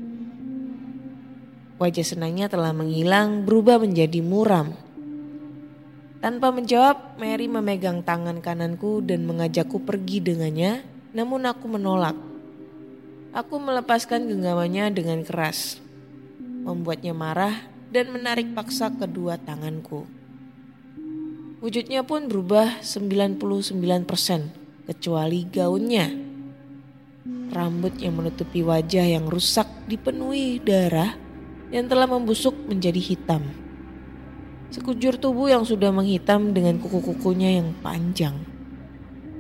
Wajah 1.83 2.07
senangnya 2.07 2.47
telah 2.47 2.71
menghilang 2.71 3.43
berubah 3.43 3.83
menjadi 3.83 4.23
muram. 4.23 4.79
Tanpa 6.23 6.55
menjawab, 6.55 7.19
Mary 7.19 7.51
memegang 7.51 8.07
tangan 8.07 8.39
kananku 8.39 9.03
dan 9.03 9.27
mengajakku 9.27 9.83
pergi 9.83 10.23
dengannya, 10.23 10.87
namun 11.11 11.43
aku 11.43 11.67
menolak. 11.67 12.15
Aku 13.35 13.59
melepaskan 13.59 14.31
genggamannya 14.31 14.95
dengan 14.95 15.27
keras, 15.27 15.83
membuatnya 16.39 17.11
marah 17.11 17.67
dan 17.91 18.15
menarik 18.15 18.55
paksa 18.55 18.95
kedua 18.95 19.43
tanganku. 19.43 20.24
Wujudnya 21.65 22.05
pun 22.05 22.29
berubah 22.29 22.85
99% 22.85 23.41
kecuali 24.85 25.49
gaunnya. 25.49 26.13
Rambut 27.57 27.97
yang 27.97 28.21
menutupi 28.21 28.61
wajah 28.61 29.17
yang 29.17 29.25
rusak 29.33 29.65
dipenuhi 29.89 30.61
darah 30.61 31.17
yang 31.73 31.89
telah 31.89 32.05
membusuk 32.05 32.53
menjadi 32.69 33.01
hitam. 33.01 33.49
Sekujur 34.77 35.17
tubuh 35.17 35.49
yang 35.49 35.65
sudah 35.65 35.89
menghitam 35.89 36.53
dengan 36.53 36.77
kuku-kukunya 36.85 37.57
yang 37.57 37.73
panjang 37.81 38.45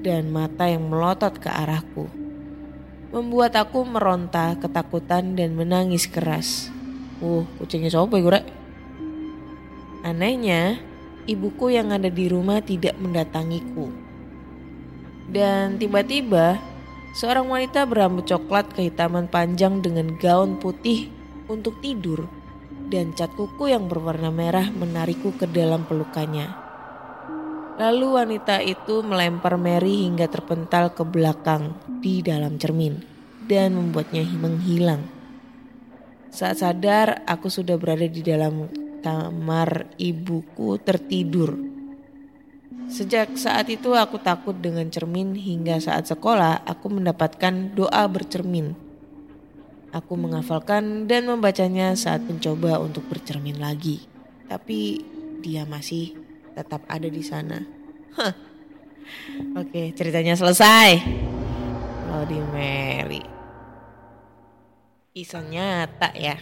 dan 0.00 0.32
mata 0.32 0.64
yang 0.64 0.88
melotot 0.88 1.36
ke 1.36 1.52
arahku. 1.52 2.08
Membuat 3.12 3.52
aku 3.52 3.84
meronta 3.84 4.56
ketakutan 4.56 5.36
dan 5.36 5.52
menangis 5.52 6.08
keras. 6.08 6.72
Uh, 7.20 7.44
kucingnya 7.60 7.92
siapa 7.92 8.16
ya, 8.16 8.32
Rek? 8.32 8.46
Anehnya, 10.08 10.80
ibuku 11.24 11.72
yang 11.72 11.92
ada 11.92 12.08
di 12.08 12.28
rumah 12.28 12.60
tidak 12.60 12.96
mendatangiku. 13.00 13.88
Dan 15.28 15.80
tiba-tiba, 15.80 16.60
seorang 17.16 17.48
wanita 17.48 17.88
berambut 17.88 18.28
coklat 18.28 18.68
kehitaman 18.76 19.26
panjang 19.28 19.80
dengan 19.80 20.14
gaun 20.20 20.60
putih 20.60 21.08
untuk 21.48 21.80
tidur 21.80 22.28
dan 22.92 23.16
cat 23.16 23.32
kuku 23.32 23.72
yang 23.72 23.88
berwarna 23.88 24.28
merah 24.28 24.68
menarikku 24.68 25.32
ke 25.34 25.48
dalam 25.48 25.88
pelukannya. 25.88 26.52
Lalu 27.74 28.06
wanita 28.06 28.62
itu 28.62 29.02
melempar 29.02 29.58
Mary 29.58 30.06
hingga 30.06 30.30
terpental 30.30 30.94
ke 30.94 31.02
belakang 31.02 31.74
di 31.98 32.22
dalam 32.22 32.54
cermin 32.54 33.02
dan 33.50 33.74
membuatnya 33.74 34.22
menghilang. 34.30 35.02
Saat 36.30 36.62
sadar, 36.62 37.26
aku 37.26 37.50
sudah 37.50 37.74
berada 37.74 38.06
di 38.06 38.22
dalam 38.22 38.70
kamar 39.04 39.92
ibuku 40.00 40.80
tertidur. 40.80 41.60
Sejak 42.88 43.36
saat 43.36 43.68
itu 43.68 43.92
aku 43.92 44.16
takut 44.16 44.56
dengan 44.56 44.88
cermin 44.88 45.36
hingga 45.36 45.76
saat 45.76 46.08
sekolah 46.08 46.64
aku 46.64 46.88
mendapatkan 46.88 47.76
doa 47.76 48.08
bercermin. 48.08 48.72
Aku 49.92 50.16
menghafalkan 50.16 51.04
dan 51.04 51.28
membacanya 51.28 51.92
saat 51.94 52.24
mencoba 52.24 52.80
untuk 52.80 53.04
bercermin 53.12 53.60
lagi. 53.60 54.08
Tapi 54.48 55.04
dia 55.44 55.68
masih 55.68 56.16
tetap 56.56 56.82
ada 56.88 57.06
di 57.06 57.20
sana. 57.20 57.60
Hah. 58.16 58.34
Oke, 59.60 59.92
ceritanya 59.92 60.32
selesai. 60.32 60.98
Bloody 62.08 62.40
Mary. 62.50 63.22
Kisah 65.14 65.44
nyata 65.46 66.10
ya. 66.16 66.34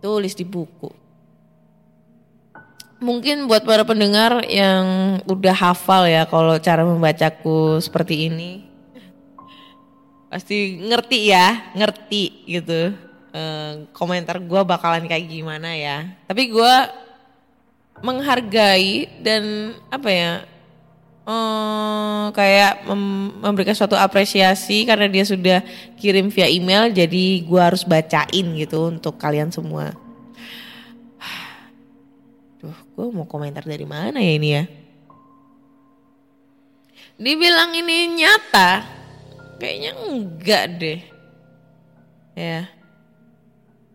Tulis 0.00 0.32
di 0.32 0.48
buku. 0.48 0.99
Mungkin 3.00 3.48
buat 3.48 3.64
para 3.64 3.80
pendengar 3.80 4.44
yang 4.44 5.16
udah 5.24 5.56
hafal 5.56 6.04
ya 6.04 6.28
kalau 6.28 6.60
cara 6.60 6.84
membacaku 6.84 7.80
seperti 7.80 8.28
ini 8.28 8.70
pasti 10.30 10.78
ngerti 10.78 11.18
ya, 11.32 11.74
ngerti 11.74 12.46
gitu. 12.46 12.94
Eh, 13.34 13.72
komentar 13.90 14.38
gue 14.38 14.60
bakalan 14.62 15.08
kayak 15.10 15.26
gimana 15.26 15.74
ya. 15.74 16.06
Tapi 16.30 16.54
gue 16.54 16.74
menghargai 18.04 19.10
dan 19.24 19.74
apa 19.90 20.08
ya, 20.08 20.32
eh, 21.26 22.24
kayak 22.30 22.86
mem- 22.86 23.32
memberikan 23.42 23.74
suatu 23.74 23.98
apresiasi 23.98 24.86
karena 24.86 25.10
dia 25.10 25.26
sudah 25.26 25.58
kirim 25.98 26.30
via 26.30 26.46
email, 26.46 26.94
jadi 26.94 27.42
gue 27.42 27.60
harus 27.60 27.82
bacain 27.82 28.46
gitu 28.54 28.92
untuk 28.92 29.18
kalian 29.18 29.50
semua. 29.50 29.94
Gue 33.00 33.08
mau 33.16 33.24
komentar 33.24 33.64
dari 33.64 33.88
mana 33.88 34.20
ya 34.20 34.32
ini 34.36 34.48
ya? 34.52 34.64
Dibilang 37.16 37.72
ini 37.72 38.12
nyata, 38.20 38.84
kayaknya 39.56 39.92
enggak 40.04 40.64
deh. 40.76 41.00
Ya. 42.36 42.68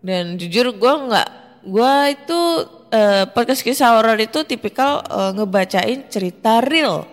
Dan 0.02 0.42
jujur 0.42 0.74
gue 0.74 0.94
enggak, 1.06 1.30
gue 1.62 1.94
itu 2.18 2.42
eh, 2.90 3.30
podcast 3.30 3.62
kisah 3.62 3.94
horor 3.94 4.18
itu 4.18 4.42
tipikal 4.42 5.06
eh, 5.06 5.32
ngebacain 5.38 6.10
cerita 6.10 6.66
real. 6.66 7.06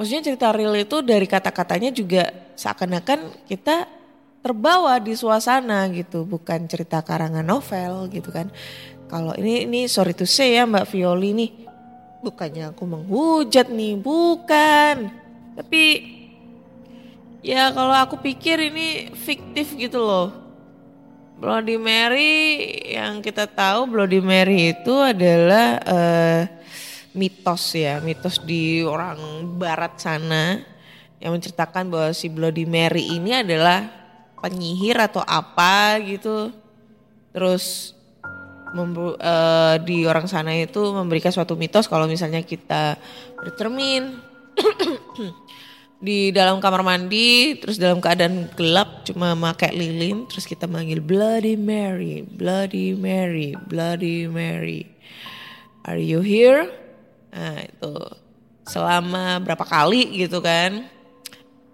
Maksudnya 0.00 0.32
cerita 0.32 0.48
real 0.48 0.72
itu 0.80 1.04
dari 1.04 1.28
kata-katanya 1.28 1.92
juga 1.92 2.32
seakan-akan 2.56 3.44
kita 3.44 3.84
terbawa 4.40 4.96
di 4.96 5.12
suasana 5.12 5.92
gitu, 5.92 6.24
bukan 6.24 6.64
cerita 6.64 7.04
karangan 7.04 7.44
novel 7.44 8.08
gitu 8.08 8.32
kan. 8.32 8.48
Kalau 9.08 9.32
ini 9.40 9.64
ini 9.64 9.80
sorry 9.88 10.12
to 10.12 10.28
say 10.28 10.60
ya 10.60 10.68
Mbak 10.68 10.92
Violi 10.92 11.32
nih, 11.32 11.50
bukannya 12.20 12.76
aku 12.76 12.84
menghujat 12.84 13.72
nih, 13.72 13.96
bukan. 13.96 15.08
Tapi 15.56 15.82
ya 17.40 17.72
kalau 17.72 17.96
aku 17.96 18.20
pikir 18.20 18.68
ini 18.68 19.08
fiktif 19.16 19.72
gitu 19.80 20.04
loh. 20.04 20.28
Bloody 21.38 21.78
Mary 21.78 22.34
yang 22.90 23.22
kita 23.22 23.46
tahu 23.46 23.88
Bloody 23.88 24.18
Mary 24.18 24.74
itu 24.74 24.92
adalah 24.92 25.78
eh, 25.86 26.40
mitos 27.16 27.72
ya, 27.72 28.02
mitos 28.04 28.42
di 28.44 28.82
orang 28.84 29.46
barat 29.56 29.96
sana 29.96 30.60
yang 31.16 31.32
menceritakan 31.32 31.88
bahwa 31.88 32.10
si 32.12 32.28
Bloody 32.28 32.68
Mary 32.68 33.08
ini 33.08 33.40
adalah 33.40 33.88
penyihir 34.42 35.00
atau 35.00 35.22
apa 35.24 35.96
gitu. 36.02 36.50
Terus 37.32 37.94
eh, 38.74 39.76
di 39.84 40.04
orang 40.04 40.26
sana 40.28 40.52
itu 40.56 40.80
memberikan 40.92 41.32
suatu 41.32 41.56
mitos 41.56 41.88
kalau 41.88 42.04
misalnya 42.04 42.44
kita 42.44 42.96
bercermin 43.40 44.20
di 45.98 46.30
dalam 46.30 46.62
kamar 46.62 46.86
mandi 46.86 47.58
terus 47.58 47.74
dalam 47.74 47.98
keadaan 47.98 48.46
gelap 48.54 49.02
cuma 49.02 49.34
pakai 49.34 49.74
lilin 49.74 50.30
terus 50.30 50.46
kita 50.46 50.70
manggil 50.70 51.02
Bloody 51.02 51.58
Mary, 51.58 52.22
Bloody 52.22 52.94
Mary, 52.94 53.58
Bloody 53.66 54.30
Mary. 54.30 54.86
Are 55.82 55.98
you 55.98 56.22
here? 56.22 56.70
Nah, 57.34 57.64
itu 57.64 57.94
selama 58.68 59.42
berapa 59.42 59.64
kali 59.64 60.22
gitu 60.22 60.38
kan. 60.38 60.86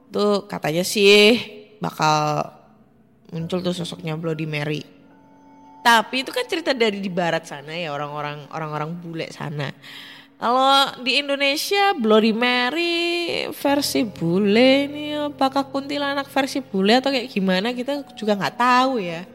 Tuh 0.08 0.46
katanya 0.46 0.86
sih 0.86 1.36
bakal 1.82 2.48
muncul 3.34 3.60
tuh 3.60 3.74
sosoknya 3.74 4.16
Bloody 4.16 4.46
Mary. 4.46 4.93
Tapi 5.84 6.24
itu 6.24 6.32
kan 6.32 6.48
cerita 6.48 6.72
dari 6.72 6.96
di 6.96 7.12
barat 7.12 7.44
sana 7.44 7.76
ya 7.76 7.92
orang-orang 7.92 8.48
orang-orang 8.48 8.96
bule 9.04 9.28
sana. 9.28 9.68
Kalau 10.40 11.04
di 11.04 11.20
Indonesia 11.20 11.92
Bloody 11.92 12.32
Mary 12.32 13.44
versi 13.52 14.00
bule 14.02 14.88
ini 14.88 15.12
apakah 15.12 15.68
kuntilanak 15.68 16.26
versi 16.32 16.64
bule 16.64 17.04
atau 17.04 17.12
kayak 17.12 17.28
gimana 17.28 17.76
kita 17.76 18.00
juga 18.16 18.32
nggak 18.32 18.56
tahu 18.56 18.96
ya. 18.96 19.28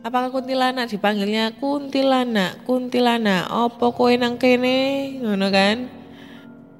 Apakah 0.00 0.32
kuntilanak 0.32 0.88
dipanggilnya 0.88 1.52
kuntilanak, 1.60 2.64
kuntilanak, 2.64 3.52
opo 3.52 3.92
kowe 3.92 4.14
nang 4.16 4.40
kene, 4.40 5.20
ngono 5.20 5.52
kan? 5.52 5.84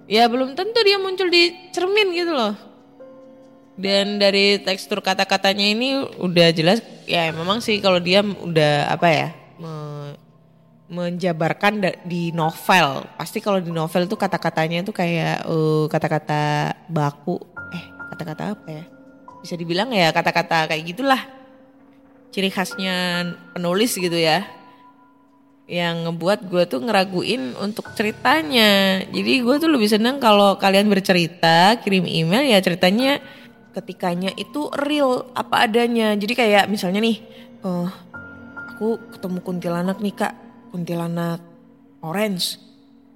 Ya 0.09 0.25
belum 0.33 0.57
tentu 0.57 0.81
dia 0.81 0.97
muncul 0.97 1.29
di 1.29 1.53
cermin 1.77 2.17
gitu 2.17 2.33
loh. 2.33 2.68
Dan 3.79 4.19
dari 4.19 4.59
tekstur 4.59 4.99
kata-katanya 4.99 5.67
ini 5.71 6.03
udah 6.19 6.51
jelas 6.51 6.83
ya 7.07 7.31
memang 7.31 7.63
sih 7.63 7.79
kalau 7.79 8.03
dia 8.03 8.27
udah 8.27 8.91
apa 8.91 9.07
ya 9.07 9.29
me- 9.63 10.19
menjabarkan 10.91 11.87
di 12.03 12.35
novel. 12.35 13.07
Pasti 13.15 13.39
kalau 13.39 13.63
di 13.63 13.71
novel 13.71 14.11
tuh 14.11 14.19
kata-katanya 14.19 14.83
tuh 14.83 14.97
kayak 14.97 15.47
eh, 15.47 15.85
kata-kata 15.87 16.75
baku. 16.91 17.39
Eh 17.71 17.85
kata-kata 18.11 18.43
apa 18.59 18.67
ya? 18.67 18.85
Bisa 19.47 19.55
dibilang 19.55 19.95
ya 19.95 20.11
kata-kata 20.11 20.67
kayak 20.75 20.83
gitulah. 20.83 21.23
Ciri 22.35 22.51
khasnya 22.51 23.31
penulis 23.55 23.95
gitu 23.95 24.19
ya. 24.19 24.43
Yang 25.69 26.09
ngebuat 26.09 26.39
gue 26.51 26.63
tuh 26.67 26.81
ngeraguin 26.83 27.55
untuk 27.63 27.93
ceritanya. 27.95 29.05
Jadi 29.07 29.33
gue 29.45 29.55
tuh 29.61 29.71
lebih 29.71 29.87
seneng 29.87 30.17
kalau 30.19 30.57
kalian 30.59 30.89
bercerita, 30.89 31.79
kirim 31.85 32.09
email 32.09 32.43
ya 32.43 32.59
ceritanya 32.65 33.21
ketikanya 33.79 34.35
itu 34.35 34.67
real 34.75 35.31
apa 35.39 35.71
adanya. 35.71 36.19
Jadi 36.19 36.35
kayak 36.35 36.67
misalnya 36.67 36.99
nih, 36.99 37.23
eh 37.63 37.89
aku 38.75 38.99
ketemu 39.15 39.39
kuntilanak 39.47 39.99
nih 40.03 40.15
kak, 40.15 40.35
kuntilanak 40.75 41.39
orange. 42.03 42.59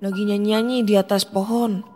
Lagi 0.02 0.22
nyanyi-nyanyi 0.26 0.82
di 0.86 0.94
atas 0.98 1.22
pohon. 1.26 1.86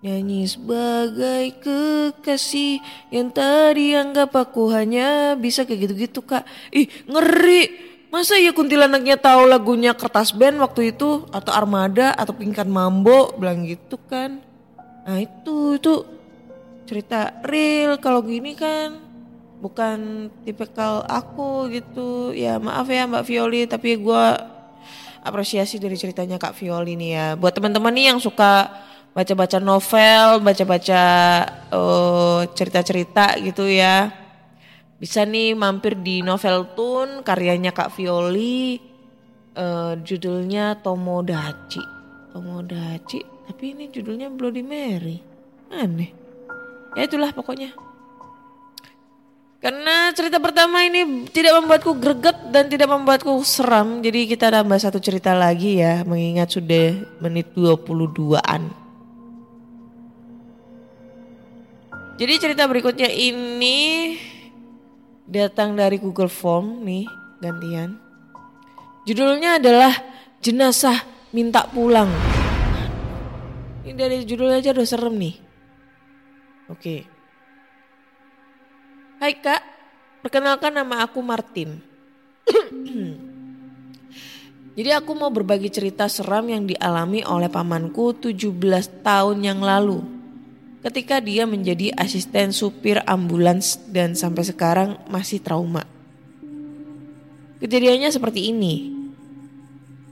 Nyanyi 0.00 0.48
sebagai 0.48 1.60
kekasih 1.60 2.80
yang 3.12 3.28
tadi 3.28 3.92
anggap 3.92 4.32
aku 4.32 4.72
hanya 4.72 5.36
bisa 5.36 5.68
kayak 5.68 5.88
gitu-gitu 5.88 6.24
kak. 6.24 6.48
Ih 6.72 6.88
ngeri. 7.04 7.92
Masa 8.08 8.40
ya 8.40 8.50
kuntilanaknya 8.50 9.20
tahu 9.20 9.46
lagunya 9.46 9.94
kertas 9.94 10.32
band 10.32 10.58
waktu 10.58 10.96
itu 10.96 11.28
atau 11.30 11.52
armada 11.52 12.10
atau 12.16 12.34
pingkan 12.34 12.66
mambo 12.66 13.36
bilang 13.36 13.62
gitu 13.68 14.00
kan. 14.08 14.40
Nah 15.04 15.20
itu 15.20 15.78
itu 15.78 15.92
cerita 16.90 17.38
real 17.46 18.02
kalau 18.02 18.18
gini 18.26 18.58
kan 18.58 18.98
bukan 19.62 20.26
tipikal 20.42 21.06
aku 21.06 21.70
gitu 21.70 22.34
ya 22.34 22.58
maaf 22.58 22.90
ya 22.90 23.06
Mbak 23.06 23.24
Violi 23.30 23.62
tapi 23.70 23.94
gue 23.94 24.24
apresiasi 25.22 25.78
dari 25.78 25.94
ceritanya 25.94 26.34
Kak 26.34 26.58
Violi 26.58 26.98
nih 26.98 27.10
ya 27.14 27.26
buat 27.38 27.54
teman-teman 27.54 27.94
nih 27.94 28.10
yang 28.10 28.18
suka 28.18 28.66
baca-baca 29.14 29.62
novel 29.62 30.42
baca-baca 30.42 31.02
eh, 31.70 32.40
cerita-cerita 32.58 33.38
gitu 33.38 33.70
ya 33.70 34.10
bisa 34.98 35.22
nih 35.22 35.54
mampir 35.54 35.94
di 35.94 36.26
Novel 36.26 36.74
Tun 36.74 37.22
karyanya 37.22 37.70
Kak 37.70 37.94
Violi 37.94 38.82
eh, 39.54 39.94
judulnya 40.02 40.76
Tomodachi. 40.82 41.82
Tomodachi, 42.30 43.20
tapi 43.48 43.74
ini 43.74 43.90
judulnya 43.90 44.30
Bloody 44.30 44.62
Mary. 44.62 45.18
Aneh. 45.72 46.19
Ya 46.98 47.06
itulah 47.06 47.30
pokoknya. 47.30 47.74
Karena 49.60 50.08
cerita 50.16 50.40
pertama 50.40 50.80
ini 50.88 51.28
tidak 51.28 51.60
membuatku 51.60 51.92
greget 52.00 52.48
dan 52.48 52.72
tidak 52.72 52.88
membuatku 52.88 53.28
seram. 53.44 54.00
Jadi 54.00 54.24
kita 54.24 54.48
tambah 54.48 54.80
satu 54.80 54.96
cerita 54.96 55.36
lagi 55.36 55.84
ya. 55.84 56.00
Mengingat 56.08 56.56
sudah 56.56 56.96
menit 57.20 57.52
22-an. 57.52 58.72
Jadi 62.20 62.34
cerita 62.36 62.68
berikutnya 62.68 63.08
ini 63.08 64.12
datang 65.24 65.72
dari 65.72 65.96
Google 65.96 66.28
Form 66.28 66.84
nih 66.84 67.08
gantian. 67.40 67.96
Judulnya 69.08 69.56
adalah 69.56 69.92
Jenazah 70.44 71.00
Minta 71.32 71.64
Pulang. 71.64 72.12
Ini 73.88 73.96
dari 73.96 74.20
judulnya 74.28 74.60
aja 74.60 74.76
udah 74.76 74.84
serem 74.84 75.16
nih. 75.16 75.39
Oke. 76.70 77.02
Hai 79.18 79.34
kak, 79.42 79.62
perkenalkan 80.22 80.70
nama 80.70 81.02
aku 81.02 81.18
Martin. 81.18 81.82
Jadi 84.78 84.90
aku 84.94 85.10
mau 85.18 85.34
berbagi 85.34 85.66
cerita 85.66 86.06
seram 86.06 86.46
yang 86.46 86.70
dialami 86.70 87.26
oleh 87.26 87.50
pamanku 87.50 88.22
17 88.22 89.02
tahun 89.02 89.38
yang 89.42 89.60
lalu. 89.60 89.98
Ketika 90.80 91.20
dia 91.20 91.44
menjadi 91.44 91.92
asisten 91.98 92.54
supir 92.54 93.02
ambulans 93.04 93.76
dan 93.90 94.14
sampai 94.14 94.46
sekarang 94.46 94.90
masih 95.10 95.42
trauma. 95.42 95.84
Kejadiannya 97.60 98.08
seperti 98.08 98.54
ini. 98.54 98.94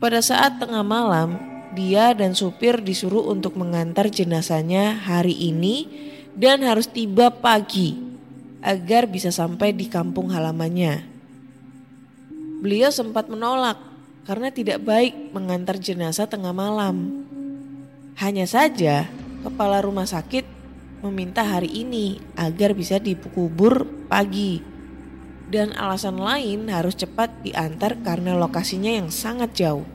Pada 0.02 0.20
saat 0.20 0.60
tengah 0.60 0.84
malam, 0.84 1.38
dia 1.72 2.12
dan 2.12 2.36
supir 2.36 2.82
disuruh 2.82 3.30
untuk 3.30 3.56
mengantar 3.56 4.12
jenazahnya 4.12 5.00
hari 5.00 5.32
ini 5.32 5.88
dan 6.38 6.62
harus 6.62 6.86
tiba 6.86 7.34
pagi 7.34 7.98
agar 8.62 9.10
bisa 9.10 9.34
sampai 9.34 9.74
di 9.74 9.90
kampung 9.90 10.30
halamannya. 10.30 11.02
Beliau 12.62 12.94
sempat 12.94 13.26
menolak 13.26 13.78
karena 14.22 14.54
tidak 14.54 14.78
baik 14.86 15.34
mengantar 15.34 15.82
jenazah 15.82 16.30
tengah 16.30 16.54
malam. 16.54 17.26
Hanya 18.18 18.46
saja, 18.46 19.10
kepala 19.42 19.82
rumah 19.82 20.06
sakit 20.06 20.46
meminta 21.02 21.42
hari 21.42 21.86
ini 21.86 22.22
agar 22.38 22.74
bisa 22.74 23.02
dikubur 23.02 23.86
pagi. 24.06 24.62
Dan 25.48 25.72
alasan 25.72 26.20
lain 26.20 26.68
harus 26.68 26.92
cepat 26.92 27.32
diantar 27.40 27.96
karena 28.04 28.36
lokasinya 28.36 28.92
yang 28.92 29.08
sangat 29.08 29.56
jauh. 29.56 29.86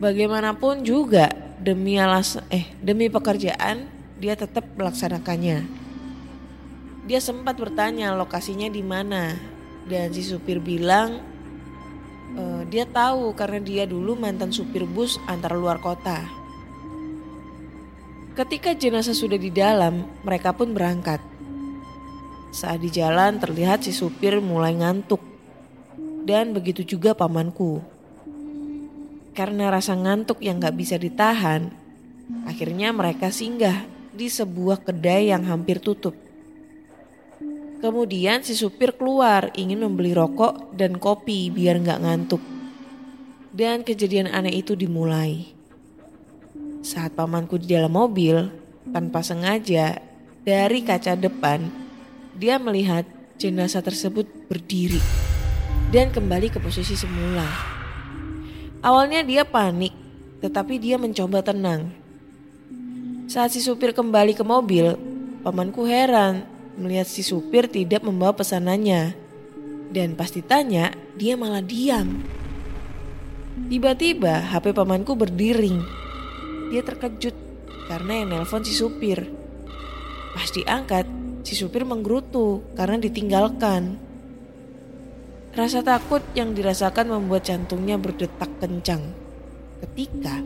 Bagaimanapun 0.00 0.80
juga 0.80 1.28
demi 1.60 2.00
alas 2.00 2.40
eh 2.48 2.72
demi 2.80 3.12
pekerjaan 3.12 3.84
dia 4.18 4.38
tetap 4.38 4.64
melaksanakannya. 4.78 5.66
Dia 7.04 7.20
sempat 7.20 7.60
bertanya 7.60 8.16
lokasinya 8.16 8.70
di 8.70 8.80
mana 8.80 9.36
dan 9.84 10.08
si 10.14 10.24
supir 10.24 10.56
bilang 10.62 11.20
eh, 12.32 12.62
dia 12.70 12.88
tahu 12.88 13.36
karena 13.36 13.60
dia 13.60 13.84
dulu 13.84 14.16
mantan 14.16 14.48
supir 14.54 14.88
bus 14.88 15.20
antar 15.28 15.52
luar 15.52 15.82
kota. 15.82 16.24
Ketika 18.34 18.74
jenazah 18.74 19.14
sudah 19.14 19.38
di 19.38 19.54
dalam, 19.54 20.10
mereka 20.26 20.50
pun 20.50 20.74
berangkat. 20.74 21.22
Saat 22.50 22.82
di 22.82 22.90
jalan 22.90 23.38
terlihat 23.38 23.86
si 23.86 23.94
supir 23.94 24.42
mulai 24.42 24.74
ngantuk. 24.74 25.22
Dan 26.26 26.50
begitu 26.50 26.82
juga 26.82 27.14
pamanku. 27.14 27.78
Karena 29.38 29.70
rasa 29.70 29.94
ngantuk 29.94 30.42
yang 30.42 30.58
gak 30.58 30.74
bisa 30.74 30.98
ditahan, 30.98 31.70
akhirnya 32.42 32.90
mereka 32.90 33.30
singgah 33.30 33.93
di 34.14 34.30
sebuah 34.30 34.86
kedai 34.86 35.34
yang 35.34 35.42
hampir 35.44 35.82
tutup. 35.82 36.14
Kemudian 37.82 38.40
si 38.40 38.56
supir 38.56 38.96
keluar 38.96 39.52
ingin 39.52 39.84
membeli 39.84 40.16
rokok 40.16 40.72
dan 40.72 40.96
kopi 40.96 41.52
biar 41.52 41.82
gak 41.84 42.00
ngantuk. 42.00 42.42
Dan 43.52 43.84
kejadian 43.84 44.32
aneh 44.32 44.56
itu 44.64 44.72
dimulai. 44.72 45.52
Saat 46.80 47.12
pamanku 47.12 47.60
di 47.60 47.70
dalam 47.76 47.92
mobil, 47.92 48.48
tanpa 48.88 49.20
sengaja 49.20 50.00
dari 50.44 50.80
kaca 50.80 51.16
depan 51.16 51.68
dia 52.34 52.58
melihat 52.58 53.06
jenazah 53.38 53.80
tersebut 53.80 54.26
berdiri 54.50 55.00
dan 55.94 56.10
kembali 56.10 56.50
ke 56.50 56.58
posisi 56.58 56.98
semula. 56.98 57.46
Awalnya 58.84 59.24
dia 59.24 59.48
panik, 59.48 59.94
tetapi 60.44 60.76
dia 60.76 61.00
mencoba 61.00 61.40
tenang. 61.40 62.03
Saat 63.24 63.56
si 63.56 63.64
supir 63.64 63.96
kembali 63.96 64.36
ke 64.36 64.44
mobil, 64.44 65.00
pamanku 65.40 65.88
heran 65.88 66.44
melihat 66.76 67.08
si 67.08 67.24
supir 67.24 67.72
tidak 67.72 68.04
membawa 68.04 68.36
pesanannya. 68.36 69.16
Dan 69.88 70.12
pas 70.12 70.28
ditanya, 70.28 70.92
dia 71.16 71.32
malah 71.32 71.64
diam. 71.64 72.20
Tiba-tiba 73.70 74.44
HP 74.52 74.76
pamanku 74.76 75.16
berdering. 75.16 75.80
Dia 76.68 76.84
terkejut 76.84 77.32
karena 77.88 78.12
yang 78.20 78.28
nelpon 78.36 78.60
si 78.60 78.76
supir. 78.76 79.24
Pas 80.36 80.50
diangkat, 80.52 81.08
si 81.48 81.56
supir 81.56 81.88
menggerutu 81.88 82.60
karena 82.76 83.00
ditinggalkan. 83.00 83.96
Rasa 85.54 85.80
takut 85.80 86.20
yang 86.36 86.52
dirasakan 86.52 87.08
membuat 87.08 87.46
jantungnya 87.46 87.96
berdetak 87.96 88.50
kencang. 88.58 89.00
Ketika 89.80 90.42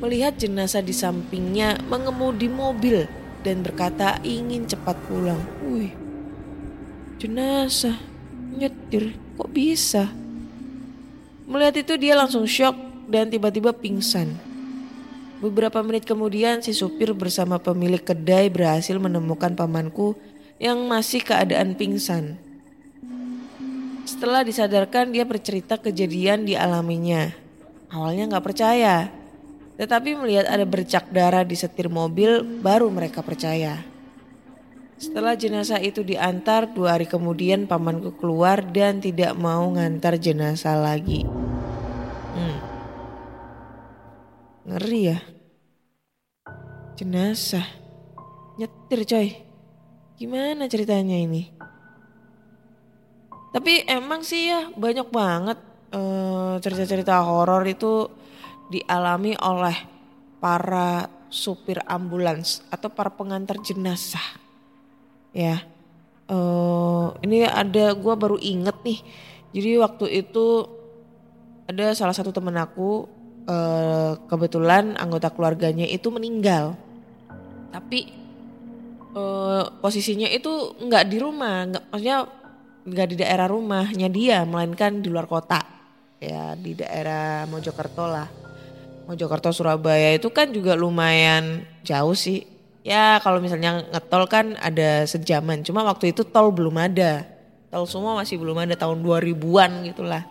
melihat 0.00 0.36
jenazah 0.36 0.84
di 0.84 0.92
sampingnya 0.92 1.80
mengemudi 1.88 2.48
mobil 2.48 3.08
dan 3.40 3.64
berkata 3.64 4.20
ingin 4.26 4.68
cepat 4.68 4.98
pulang. 5.08 5.40
Wih, 5.64 5.94
jenazah 7.16 7.96
nyetir 8.56 9.16
kok 9.36 9.50
bisa? 9.52 10.10
Melihat 11.46 11.78
itu 11.86 11.94
dia 11.96 12.18
langsung 12.18 12.44
shock 12.44 12.74
dan 13.06 13.30
tiba-tiba 13.30 13.70
pingsan. 13.70 14.34
Beberapa 15.38 15.84
menit 15.84 16.08
kemudian 16.08 16.64
si 16.64 16.72
supir 16.72 17.12
bersama 17.12 17.60
pemilik 17.60 18.00
kedai 18.00 18.48
berhasil 18.48 18.96
menemukan 18.96 19.52
pamanku 19.52 20.16
yang 20.56 20.80
masih 20.88 21.20
keadaan 21.20 21.76
pingsan. 21.76 22.40
Setelah 24.08 24.42
disadarkan 24.42 25.12
dia 25.12 25.28
bercerita 25.28 25.76
kejadian 25.76 26.48
dialaminya. 26.48 27.30
Awalnya 27.92 28.32
nggak 28.32 28.46
percaya, 28.48 29.12
tetapi 29.76 30.16
melihat 30.16 30.48
ada 30.48 30.64
bercak 30.64 31.12
darah 31.12 31.44
di 31.44 31.52
setir 31.52 31.92
mobil 31.92 32.40
baru 32.64 32.88
mereka 32.88 33.20
percaya. 33.20 33.84
Setelah 34.96 35.36
jenazah 35.36 35.76
itu 35.76 36.00
diantar, 36.00 36.72
dua 36.72 36.96
hari 36.96 37.04
kemudian 37.04 37.68
pamanku 37.68 38.16
keluar 38.16 38.64
dan 38.64 38.96
tidak 39.04 39.36
mau 39.36 39.68
ngantar 39.68 40.16
jenazah 40.16 40.80
lagi. 40.80 41.28
Hmm. 42.32 42.58
Ngeri 44.64 45.00
ya. 45.12 45.18
Jenazah. 46.96 47.68
Nyetir 48.56 49.04
coy. 49.04 49.28
Gimana 50.16 50.64
ceritanya 50.64 51.20
ini? 51.20 51.52
Tapi 53.52 53.84
emang 53.84 54.24
sih 54.24 54.48
ya 54.48 54.72
banyak 54.72 55.12
banget 55.12 55.60
eh, 55.92 56.54
cerita-cerita 56.56 57.20
horor 57.20 57.68
itu 57.68 58.15
dialami 58.70 59.38
oleh 59.38 59.76
para 60.42 61.08
supir 61.26 61.82
ambulans 61.86 62.62
atau 62.70 62.88
para 62.90 63.10
pengantar 63.10 63.58
jenazah. 63.60 64.38
Ya, 65.36 65.66
eh, 66.30 67.06
ini 67.26 67.44
ada 67.44 67.92
gue 67.92 68.14
baru 68.16 68.38
inget 68.40 68.76
nih. 68.86 69.00
Jadi 69.52 69.70
waktu 69.80 70.06
itu 70.24 70.64
ada 71.66 71.92
salah 71.98 72.14
satu 72.14 72.30
temen 72.30 72.54
aku 72.56 73.04
eh, 73.46 74.12
kebetulan 74.30 74.94
anggota 74.96 75.28
keluarganya 75.34 75.84
itu 75.84 76.08
meninggal. 76.08 76.78
Tapi 77.74 78.00
eh, 79.12 79.64
posisinya 79.82 80.30
itu 80.30 80.78
nggak 80.80 81.04
di 81.10 81.16
rumah, 81.20 81.68
nggak 81.68 81.84
maksudnya 81.92 82.18
nggak 82.86 83.08
di 83.10 83.16
daerah 83.18 83.50
rumahnya 83.50 84.08
dia, 84.08 84.46
melainkan 84.46 85.02
di 85.02 85.10
luar 85.10 85.26
kota, 85.26 85.58
ya 86.22 86.54
di 86.54 86.72
daerah 86.78 87.42
Mojokerto 87.50 88.06
lah. 88.06 88.28
Mojokerto 89.06 89.54
Surabaya 89.54 90.18
itu 90.18 90.26
kan 90.34 90.50
juga 90.50 90.74
lumayan 90.74 91.62
jauh 91.86 92.18
sih. 92.18 92.42
Ya 92.82 93.18
kalau 93.22 93.38
misalnya 93.38 93.86
ngetol 93.90 94.26
kan 94.26 94.58
ada 94.58 95.06
sejaman, 95.06 95.62
cuma 95.62 95.86
waktu 95.86 96.10
itu 96.10 96.26
tol 96.26 96.50
belum 96.50 96.74
ada. 96.74 97.26
Tol 97.70 97.86
semua 97.86 98.18
masih 98.18 98.38
belum 98.38 98.58
ada 98.62 98.74
tahun 98.74 99.02
2000-an 99.02 99.90
gitulah. 99.90 100.22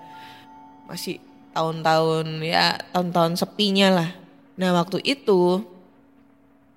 Masih 0.88 1.19
tahun-tahun 1.55 2.43
ya 2.43 2.75
tahun-tahun 2.91 3.39
sepinya 3.39 4.03
lah. 4.03 4.09
Nah 4.59 4.75
waktu 4.75 4.99
itu 5.03 5.63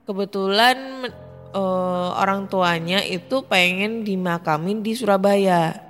kebetulan 0.06 1.10
eh, 1.50 2.08
orang 2.14 2.46
tuanya 2.46 3.02
itu 3.02 3.42
pengen 3.46 4.06
dimakamin 4.06 4.86
di 4.86 4.94
Surabaya 4.94 5.88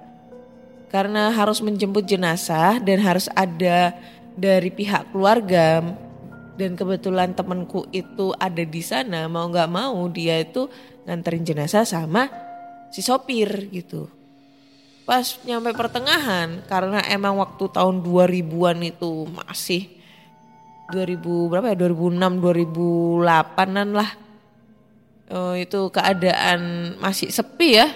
karena 0.89 1.29
harus 1.37 1.61
menjemput 1.61 2.09
jenazah 2.09 2.81
dan 2.81 2.99
harus 3.05 3.29
ada 3.37 3.93
dari 4.39 4.71
pihak 4.71 5.11
keluarga 5.11 5.83
dan 6.55 6.79
kebetulan 6.79 7.35
temanku 7.35 7.91
itu 7.91 8.31
ada 8.39 8.63
di 8.63 8.83
sana 8.83 9.27
mau 9.27 9.51
nggak 9.51 9.71
mau 9.71 10.07
dia 10.07 10.39
itu 10.39 10.71
nganterin 11.07 11.43
jenazah 11.43 11.83
sama 11.83 12.31
si 12.95 13.03
sopir 13.03 13.67
gitu. 13.75 14.07
Pas 15.03 15.25
nyampe 15.43 15.73
pertengahan 15.75 16.63
karena 16.69 17.01
emang 17.09 17.41
waktu 17.41 17.65
tahun 17.73 18.05
2000-an 18.05 18.79
itu 18.85 19.25
masih 19.33 19.89
2000 20.93 21.51
berapa 21.51 21.73
ya 21.73 21.77
2006 21.81 22.45
2008an 22.45 23.89
lah. 23.97 24.11
Eh, 25.29 25.55
itu 25.65 25.81
keadaan 25.89 26.61
masih 27.01 27.33
sepi 27.33 27.81
ya. 27.81 27.89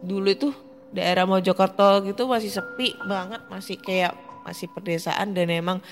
Dulu 0.00 0.28
itu 0.28 0.48
daerah 0.88 1.28
Mojokerto 1.28 2.00
gitu 2.08 2.24
masih 2.24 2.48
sepi 2.48 2.96
banget 3.04 3.44
masih 3.52 3.76
kayak 3.76 4.16
masih 4.48 4.72
pedesaan 4.72 5.36
dan 5.36 5.52
emang 5.52 5.84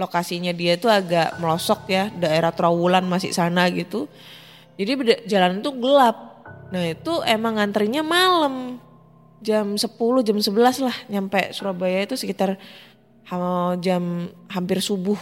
lokasinya 0.00 0.56
dia 0.56 0.80
itu 0.80 0.88
agak 0.88 1.36
melosok 1.36 1.92
ya 1.92 2.08
daerah 2.16 2.48
Trawulan 2.56 3.04
masih 3.04 3.36
sana 3.36 3.68
gitu. 3.68 4.08
Jadi 4.80 5.20
jalan 5.28 5.60
itu 5.60 5.70
gelap. 5.76 6.16
Nah 6.72 6.88
itu 6.88 7.20
emang 7.28 7.60
ngantrinya 7.60 8.00
malam. 8.00 8.80
Jam 9.44 9.76
10 9.76 9.90
jam 10.26 10.38
11 10.38 10.86
lah 10.86 10.96
nyampe 11.06 11.52
Surabaya 11.52 12.06
itu 12.06 12.16
sekitar 12.16 12.56
jam 13.82 14.32
hampir 14.48 14.80
subuh. 14.80 15.18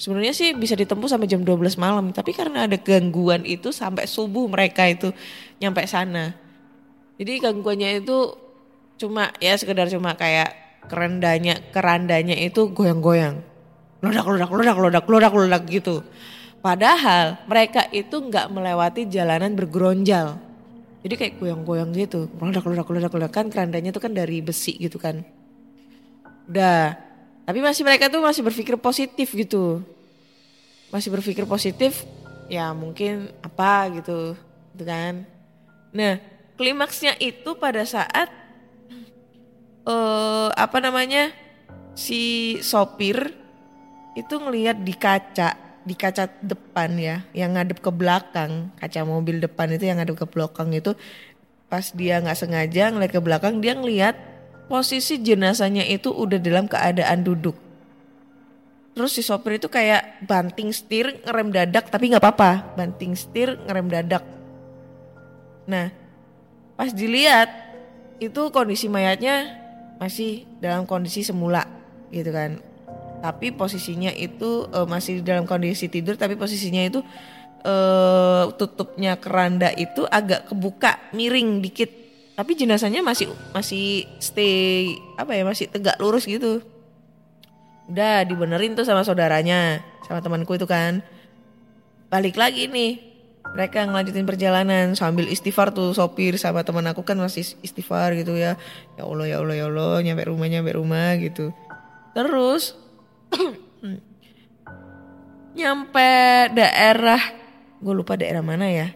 Sebenarnya 0.00 0.32
sih 0.32 0.56
bisa 0.56 0.72
ditempuh 0.76 1.08
sampai 1.08 1.28
jam 1.28 1.44
12 1.44 1.76
malam, 1.76 2.08
tapi 2.12 2.32
karena 2.32 2.64
ada 2.64 2.80
gangguan 2.80 3.44
itu 3.44 3.68
sampai 3.68 4.08
subuh 4.08 4.48
mereka 4.48 4.88
itu 4.88 5.12
nyampe 5.60 5.84
sana. 5.84 6.32
Jadi 7.20 7.44
gangguannya 7.44 8.00
itu 8.00 8.32
cuma 9.00 9.32
ya 9.40 9.56
sekedar 9.56 9.88
cuma 9.88 10.16
kayak 10.16 10.52
kerandanya 10.86 11.60
kerandanya 11.74 12.36
itu 12.38 12.70
goyang-goyang. 12.72 13.42
Ledak 14.00 14.26
ledak 14.26 14.50
ledak 14.50 14.78
ledak 14.80 15.04
ledak 15.04 15.34
ledak 15.34 15.62
gitu. 15.68 16.00
Padahal 16.60 17.40
mereka 17.48 17.88
itu 17.92 18.16
nggak 18.16 18.48
melewati 18.52 19.08
jalanan 19.08 19.52
bergeronjal. 19.56 20.36
Jadi 21.00 21.14
kayak 21.16 21.34
goyang-goyang 21.40 21.92
gitu. 21.96 22.28
Ledak 22.40 22.64
ledak 22.64 22.88
ledak 22.88 23.12
ledak 23.12 23.32
kan 23.32 23.46
kerandanya 23.52 23.92
itu 23.92 24.00
kan 24.00 24.12
dari 24.12 24.40
besi 24.40 24.76
gitu 24.76 24.96
kan. 24.96 25.20
Udah. 26.48 26.96
Tapi 27.44 27.58
masih 27.60 27.82
mereka 27.82 28.08
tuh 28.12 28.20
masih 28.20 28.44
berpikir 28.44 28.76
positif 28.80 29.32
gitu. 29.32 29.84
Masih 30.92 31.08
berpikir 31.12 31.44
positif 31.44 32.04
ya 32.48 32.72
mungkin 32.72 33.28
apa 33.44 33.88
gitu. 34.00 34.36
Gitu 34.76 34.84
kan. 34.84 35.28
Nah 35.92 36.20
klimaksnya 36.60 37.16
itu 37.20 37.56
pada 37.56 37.84
saat 37.88 38.39
eh 39.86 40.48
apa 40.52 40.78
namanya 40.82 41.32
si 41.96 42.56
sopir 42.60 43.36
itu 44.18 44.34
ngelihat 44.36 44.82
di 44.82 44.94
kaca 44.96 45.70
di 45.80 45.94
kaca 45.96 46.28
depan 46.44 46.92
ya 47.00 47.16
yang 47.32 47.56
ngadep 47.56 47.80
ke 47.80 47.90
belakang. 47.92 48.72
Kaca 48.76 49.00
mobil 49.06 49.40
depan 49.40 49.72
itu 49.72 49.88
yang 49.88 49.98
ngadep 50.00 50.16
ke 50.18 50.26
belakang 50.28 50.72
itu 50.76 50.92
pas 51.70 51.86
dia 51.94 52.18
nggak 52.18 52.38
sengaja 52.38 52.90
ngeliat 52.90 53.12
ke 53.14 53.22
belakang 53.22 53.62
dia 53.62 53.78
ngelihat 53.78 54.18
posisi 54.66 55.22
jenazahnya 55.22 55.86
itu 55.86 56.10
udah 56.10 56.38
dalam 56.42 56.66
keadaan 56.66 57.22
duduk. 57.22 57.54
Terus 58.90 59.14
si 59.14 59.22
sopir 59.22 59.56
itu 59.56 59.70
kayak 59.70 60.26
banting 60.26 60.74
setir 60.74 61.22
ngerem 61.22 61.54
dadak 61.54 61.88
tapi 61.88 62.10
nggak 62.10 62.22
apa-apa. 62.22 62.74
Banting 62.74 63.14
setir 63.14 63.56
ngerem 63.64 63.88
dadak. 63.88 64.26
Nah 65.70 65.94
pas 66.74 66.90
dilihat 66.90 67.48
itu 68.20 68.52
kondisi 68.52 68.88
mayatnya 68.88 69.59
masih 70.00 70.48
dalam 70.64 70.88
kondisi 70.88 71.20
semula 71.20 71.68
gitu 72.08 72.32
kan. 72.32 72.56
Tapi 73.20 73.52
posisinya 73.52 74.08
itu 74.16 74.64
eh, 74.72 74.88
masih 74.88 75.20
dalam 75.20 75.44
kondisi 75.44 75.92
tidur 75.92 76.16
tapi 76.16 76.40
posisinya 76.40 76.80
itu 76.80 77.04
eh 77.60 78.44
tutupnya 78.56 79.20
keranda 79.20 79.68
itu 79.76 80.08
agak 80.08 80.48
kebuka 80.48 81.12
miring 81.12 81.60
dikit. 81.60 81.92
Tapi 82.32 82.56
jenazahnya 82.56 83.04
masih 83.04 83.28
masih 83.52 84.08
stay 84.16 84.96
apa 85.20 85.36
ya 85.36 85.44
masih 85.44 85.68
tegak 85.68 86.00
lurus 86.00 86.24
gitu. 86.24 86.64
Udah 87.92 88.24
dibenerin 88.24 88.72
tuh 88.72 88.88
sama 88.88 89.04
saudaranya 89.04 89.84
sama 90.08 90.24
temanku 90.24 90.56
itu 90.56 90.64
kan. 90.64 91.04
Balik 92.08 92.40
lagi 92.40 92.72
nih 92.72 93.09
mereka 93.50 93.82
ngelanjutin 93.82 94.26
perjalanan 94.26 94.94
sambil 94.94 95.26
istighfar 95.26 95.74
tuh 95.74 95.90
sopir 95.90 96.38
sama 96.38 96.62
teman 96.62 96.86
aku 96.86 97.02
kan 97.02 97.18
masih 97.18 97.42
istighfar 97.66 98.14
gitu 98.14 98.38
ya. 98.38 98.54
Ya 98.94 99.02
Allah 99.02 99.26
ya 99.26 99.36
Allah 99.42 99.54
ya 99.58 99.66
Allah 99.66 99.98
nyampe 100.06 100.22
rumah 100.30 100.46
nyampe 100.46 100.70
rumah 100.78 101.18
gitu. 101.18 101.50
Terus 102.14 102.78
nyampe 105.58 106.10
daerah 106.54 107.22
gue 107.82 107.94
lupa 107.94 108.14
daerah 108.14 108.42
mana 108.44 108.70
ya. 108.70 108.94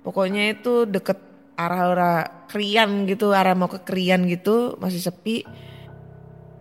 Pokoknya 0.00 0.48
itu 0.48 0.88
deket 0.88 1.20
arah-arah 1.60 2.48
Krian 2.48 3.04
gitu 3.04 3.36
arah 3.36 3.52
mau 3.52 3.68
ke 3.68 3.84
Krian 3.84 4.24
gitu 4.24 4.80
masih 4.80 5.04
sepi. 5.04 5.44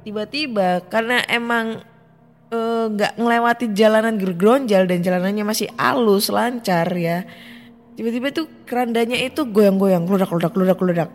Tiba-tiba 0.04 0.84
karena 0.91 1.23
emang 1.32 1.88
eh, 2.49 2.85
nggak 2.89 3.17
ngelewati 3.17 3.71
jalanan 3.73 4.17
gergonjal 4.17 4.85
dan 4.89 4.99
jalanannya 5.01 5.45
masih 5.45 5.69
halus 5.77 6.29
lancar 6.33 6.89
ya. 6.97 7.25
Tiba-tiba 7.95 8.31
tuh 8.31 8.47
kerandanya 8.63 9.19
itu 9.19 9.43
goyang-goyang 9.43 10.07
ludak 10.07 10.31
ludak 10.31 10.53
ludak 10.55 10.79
ludak. 10.79 11.09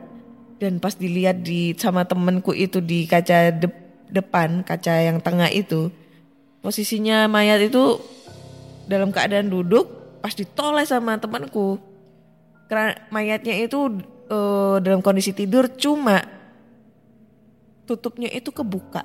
Dan 0.61 0.79
pas 0.79 0.95
dilihat 0.95 1.43
di 1.43 1.75
sama 1.75 2.07
temenku 2.07 2.55
itu 2.55 2.79
di 2.79 3.05
kaca 3.11 3.51
dep- 3.53 3.85
depan 4.15 4.63
kaca 4.63 5.03
yang 5.03 5.19
tengah 5.19 5.51
itu 5.51 5.91
posisinya 6.63 7.27
mayat 7.27 7.61
itu 7.67 7.99
dalam 8.87 9.11
keadaan 9.11 9.51
duduk 9.51 9.91
pas 10.23 10.33
ditoleh 10.33 10.87
sama 10.87 11.19
temanku 11.21 11.77
Kera- 12.71 12.97
mayatnya 13.13 13.59
itu 13.61 14.01
eh, 14.31 14.77
dalam 14.81 15.05
kondisi 15.05 15.37
tidur 15.37 15.69
cuma 15.77 16.25
tutupnya 17.85 18.33
itu 18.33 18.49
kebuka 18.49 19.05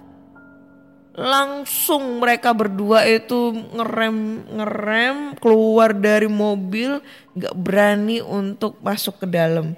langsung 1.19 2.23
mereka 2.23 2.55
berdua 2.55 3.03
itu 3.03 3.51
ngerem 3.75 4.47
ngerem 4.55 5.17
keluar 5.43 5.91
dari 5.91 6.32
mobil 6.32 7.03
nggak 7.36 7.55
berani 7.60 8.23
untuk 8.23 8.79
masuk 8.79 9.19
ke 9.19 9.27
dalam. 9.27 9.75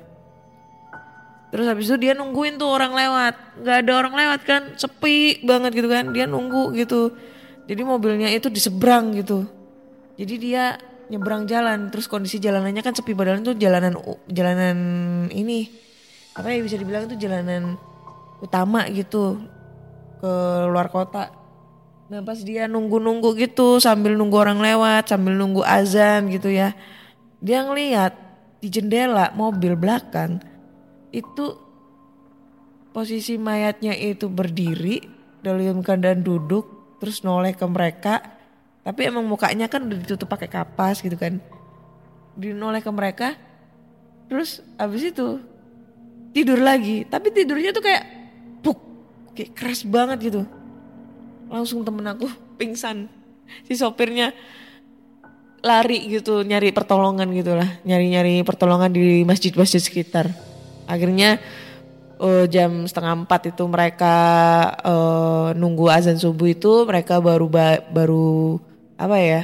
Terus 1.49 1.65
habis 1.65 1.89
itu 1.89 1.97
dia 1.97 2.13
nungguin 2.13 2.61
tuh 2.61 2.69
orang 2.69 2.93
lewat. 2.93 3.35
Nggak 3.57 3.77
ada 3.83 3.91
orang 3.97 4.13
lewat 4.15 4.41
kan? 4.45 4.61
Sepi 4.77 5.41
banget 5.41 5.81
gitu 5.81 5.89
kan? 5.89 6.13
Dia 6.13 6.29
nunggu 6.29 6.77
gitu. 6.77 7.11
Jadi 7.65 7.81
mobilnya 7.83 8.29
itu 8.29 8.47
di 8.47 8.61
seberang 8.61 9.11
gitu. 9.17 9.43
Jadi 10.15 10.33
dia 10.37 10.77
nyebrang 11.11 11.49
jalan. 11.49 11.89
Terus 11.91 12.05
kondisi 12.07 12.37
jalanannya 12.37 12.85
kan 12.85 12.93
sepi. 12.95 13.17
Padahal 13.17 13.43
itu 13.43 13.57
jalanan 13.57 13.97
jalanan 14.29 14.77
ini 15.33 15.67
apa 16.31 16.47
ya 16.47 16.63
bisa 16.63 16.79
dibilang 16.79 17.11
itu 17.11 17.19
jalanan 17.19 17.75
utama 18.39 18.87
gitu 18.87 19.43
ke 20.21 20.33
luar 20.69 20.93
kota. 20.93 21.33
Nah 22.13 22.21
pas 22.21 22.37
dia 22.37 22.69
nunggu-nunggu 22.69 23.33
gitu 23.41 23.81
sambil 23.81 24.13
nunggu 24.13 24.37
orang 24.37 24.61
lewat, 24.61 25.09
sambil 25.09 25.33
nunggu 25.33 25.65
azan 25.65 26.29
gitu 26.29 26.53
ya. 26.53 26.77
Dia 27.41 27.65
ngeliat 27.65 28.13
di 28.61 28.69
jendela 28.69 29.33
mobil 29.33 29.73
belakang 29.73 30.37
itu 31.09 31.57
posisi 32.93 33.41
mayatnya 33.41 33.97
itu 33.97 34.29
berdiri 34.29 35.01
dalam 35.41 35.81
keadaan 35.81 36.21
duduk 36.21 36.97
terus 37.01 37.25
noleh 37.25 37.57
ke 37.57 37.65
mereka. 37.65 38.21
Tapi 38.85 39.09
emang 39.09 39.25
mukanya 39.25 39.65
kan 39.65 39.89
udah 39.89 39.97
ditutup 39.97 40.29
pakai 40.29 40.49
kapas 40.49 41.01
gitu 41.01 41.17
kan. 41.17 41.41
Dinoleh 42.37 42.85
ke 42.85 42.91
mereka. 42.93 43.33
Terus 44.29 44.61
abis 44.77 45.09
itu 45.09 45.41
tidur 46.33 46.61
lagi. 46.61 47.09
Tapi 47.09 47.33
tidurnya 47.33 47.73
tuh 47.73 47.81
kayak 47.81 48.20
kayak 49.37 49.51
keras 49.55 49.81
banget 49.87 50.31
gitu. 50.31 50.41
Langsung 51.51 51.83
temen 51.83 52.05
aku 52.07 52.27
pingsan. 52.59 53.11
Si 53.67 53.75
sopirnya 53.75 54.31
lari 55.61 56.09
gitu 56.09 56.41
nyari 56.41 56.73
pertolongan 56.73 57.29
gitu 57.35 57.53
lah. 57.53 57.67
Nyari-nyari 57.83 58.41
pertolongan 58.47 58.91
di 58.91 59.27
masjid-masjid 59.27 59.81
sekitar. 59.83 60.31
Akhirnya 60.87 61.37
eh, 62.21 62.45
jam 62.47 62.85
setengah 62.87 63.25
empat 63.25 63.51
itu 63.51 63.63
mereka 63.67 64.15
eh, 64.81 65.49
nunggu 65.57 65.89
azan 65.89 66.17
subuh 66.17 66.49
itu 66.49 66.85
mereka 66.85 67.17
baru 67.19 67.47
ba- 67.49 67.83
baru 67.89 68.61
apa 69.01 69.17
ya 69.17 69.41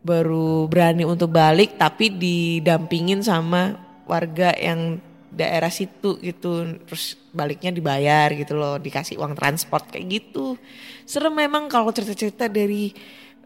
baru 0.00 0.64
berani 0.64 1.04
untuk 1.04 1.28
balik 1.28 1.76
tapi 1.76 2.08
didampingin 2.08 3.20
sama 3.20 3.76
warga 4.08 4.56
yang 4.56 4.96
daerah 5.30 5.70
situ 5.70 6.18
gitu 6.18 6.66
terus 6.86 7.14
baliknya 7.30 7.70
dibayar 7.70 8.34
gitu 8.34 8.58
loh 8.58 8.82
dikasih 8.82 9.14
uang 9.16 9.38
transport 9.38 9.86
kayak 9.86 10.20
gitu 10.20 10.58
serem 11.06 11.34
memang 11.34 11.70
kalau 11.70 11.94
cerita-cerita 11.94 12.50
dari 12.50 12.90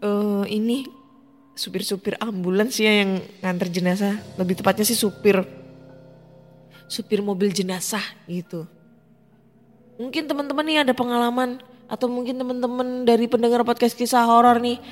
eh, 0.00 0.44
ini 0.48 1.04
supir-supir 1.54 2.18
ambulans 2.18 2.74
ya 2.76 3.02
yang 3.02 3.22
nganter 3.40 3.70
jenazah. 3.70 4.18
Lebih 4.36 4.60
tepatnya 4.60 4.84
sih 4.84 4.98
supir 4.98 5.40
supir 6.84 7.24
mobil 7.24 7.48
jenazah 7.48 8.02
gitu. 8.28 8.68
Mungkin 9.96 10.28
teman-teman 10.28 10.66
nih 10.66 10.78
ada 10.84 10.92
pengalaman 10.92 11.62
atau 11.88 12.10
mungkin 12.10 12.36
teman-teman 12.36 13.08
dari 13.08 13.30
pendengar 13.30 13.62
podcast 13.62 13.94
kisah 13.94 14.26
horor 14.26 14.60
nih 14.60 14.82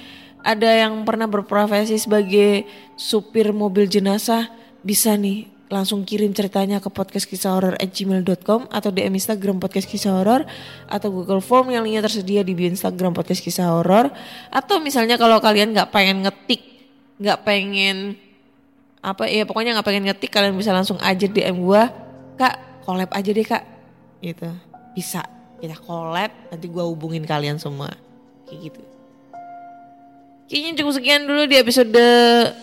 ada 0.40 0.86
yang 0.86 1.04
pernah 1.04 1.26
berprofesi 1.28 1.98
sebagai 1.98 2.64
supir 2.96 3.50
mobil 3.52 3.90
jenazah 3.90 4.48
bisa 4.80 5.14
nih 5.18 5.51
langsung 5.72 6.04
kirim 6.04 6.36
ceritanya 6.36 6.84
ke 6.84 6.92
podcast 6.92 7.24
kisah 7.24 7.56
horor 7.56 7.80
at 7.80 7.88
gmail.com 7.88 8.68
atau 8.68 8.92
DM 8.92 9.16
Instagram 9.16 9.56
podcast 9.56 9.88
kisah 9.88 10.20
horor 10.20 10.44
atau 10.84 11.08
Google 11.08 11.40
Form 11.40 11.72
yang 11.72 11.80
linknya 11.80 12.04
tersedia 12.04 12.44
di 12.44 12.52
bio 12.52 12.68
Instagram 12.68 13.16
podcast 13.16 13.40
kisah 13.40 13.72
horor 13.72 14.12
atau 14.52 14.76
misalnya 14.84 15.16
kalau 15.16 15.40
kalian 15.40 15.72
nggak 15.72 15.88
pengen 15.88 16.28
ngetik 16.28 16.60
nggak 17.16 17.38
pengen 17.40 18.20
apa 19.00 19.26
ya 19.32 19.48
pokoknya 19.48 19.72
nggak 19.80 19.88
pengen 19.88 20.04
ngetik 20.12 20.28
kalian 20.28 20.52
bisa 20.52 20.76
langsung 20.76 21.00
aja 21.00 21.24
DM 21.24 21.64
gua 21.64 21.88
kak 22.36 22.84
collab 22.84 23.10
aja 23.14 23.30
deh 23.30 23.46
kak. 23.46 23.64
Gitu. 24.20 24.48
Bisa. 24.92 25.22
Kita 25.62 25.78
collab 25.78 26.30
nanti 26.50 26.66
gua 26.68 26.84
hubungin 26.90 27.22
kalian 27.22 27.56
semua. 27.56 27.90
Kayak 28.46 28.70
gitu. 28.70 28.82
Kayaknya 30.50 30.72
cukup 30.84 30.92
sekian 31.00 31.22
dulu 31.24 31.42
di 31.48 31.56
episode 31.56 31.96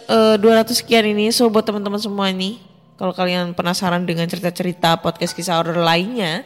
uh, 0.06 0.38
200 0.38 0.78
sekian 0.78 1.10
ini. 1.10 1.34
So 1.34 1.50
buat 1.50 1.66
teman-teman 1.66 1.98
semua 1.98 2.30
nih, 2.30 2.62
kalau 3.00 3.16
kalian 3.16 3.56
penasaran 3.56 4.04
dengan 4.04 4.28
cerita-cerita 4.28 5.00
podcast 5.00 5.32
kisah 5.32 5.56
horor 5.56 5.80
lainnya, 5.80 6.44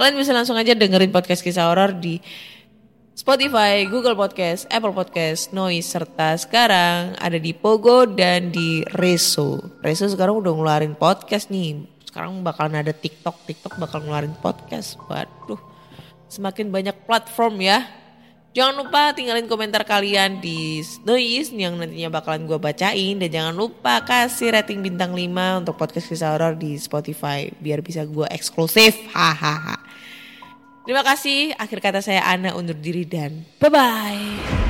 kalian 0.00 0.16
bisa 0.16 0.32
langsung 0.32 0.56
aja 0.56 0.72
dengerin 0.72 1.12
podcast 1.12 1.44
kisah 1.44 1.68
horor 1.68 1.92
di 1.92 2.16
Spotify, 3.12 3.84
Google 3.84 4.16
Podcast, 4.16 4.64
Apple 4.72 4.96
Podcast, 4.96 5.52
Noise, 5.52 5.92
serta 5.92 6.40
sekarang 6.40 7.20
ada 7.20 7.36
di 7.36 7.52
Pogo 7.52 8.08
dan 8.08 8.48
di 8.48 8.80
Reso. 8.96 9.60
Reso 9.84 10.08
sekarang 10.08 10.40
udah 10.40 10.56
ngeluarin 10.56 10.96
podcast 10.96 11.52
nih. 11.52 11.84
Sekarang 12.08 12.40
bakalan 12.40 12.80
ada 12.80 12.96
TikTok, 12.96 13.44
TikTok 13.44 13.76
bakal 13.76 14.00
ngeluarin 14.00 14.32
podcast. 14.40 14.96
Waduh, 15.04 15.60
semakin 16.32 16.72
banyak 16.72 16.96
platform 17.04 17.60
ya 17.60 17.99
Jangan 18.50 18.82
lupa 18.82 19.14
tinggalin 19.14 19.46
komentar 19.46 19.86
kalian 19.86 20.42
di 20.42 20.82
Noise 21.06 21.54
yang 21.54 21.78
nantinya 21.78 22.10
bakalan 22.10 22.50
gue 22.50 22.58
bacain. 22.58 23.14
Dan 23.22 23.30
jangan 23.30 23.54
lupa 23.54 24.02
kasih 24.02 24.58
rating 24.58 24.82
bintang 24.82 25.14
5 25.14 25.62
untuk 25.62 25.78
podcast 25.78 26.10
kisah 26.10 26.34
horor 26.34 26.58
di 26.58 26.74
Spotify. 26.74 27.46
Biar 27.62 27.78
bisa 27.78 28.02
gue 28.02 28.26
eksklusif. 28.26 28.98
Hahaha. 29.14 29.78
Terima 30.82 31.06
kasih. 31.06 31.54
Akhir 31.62 31.78
kata 31.78 32.02
saya 32.02 32.26
Ana 32.26 32.58
undur 32.58 32.74
diri 32.74 33.06
dan 33.06 33.46
bye-bye. 33.62 34.69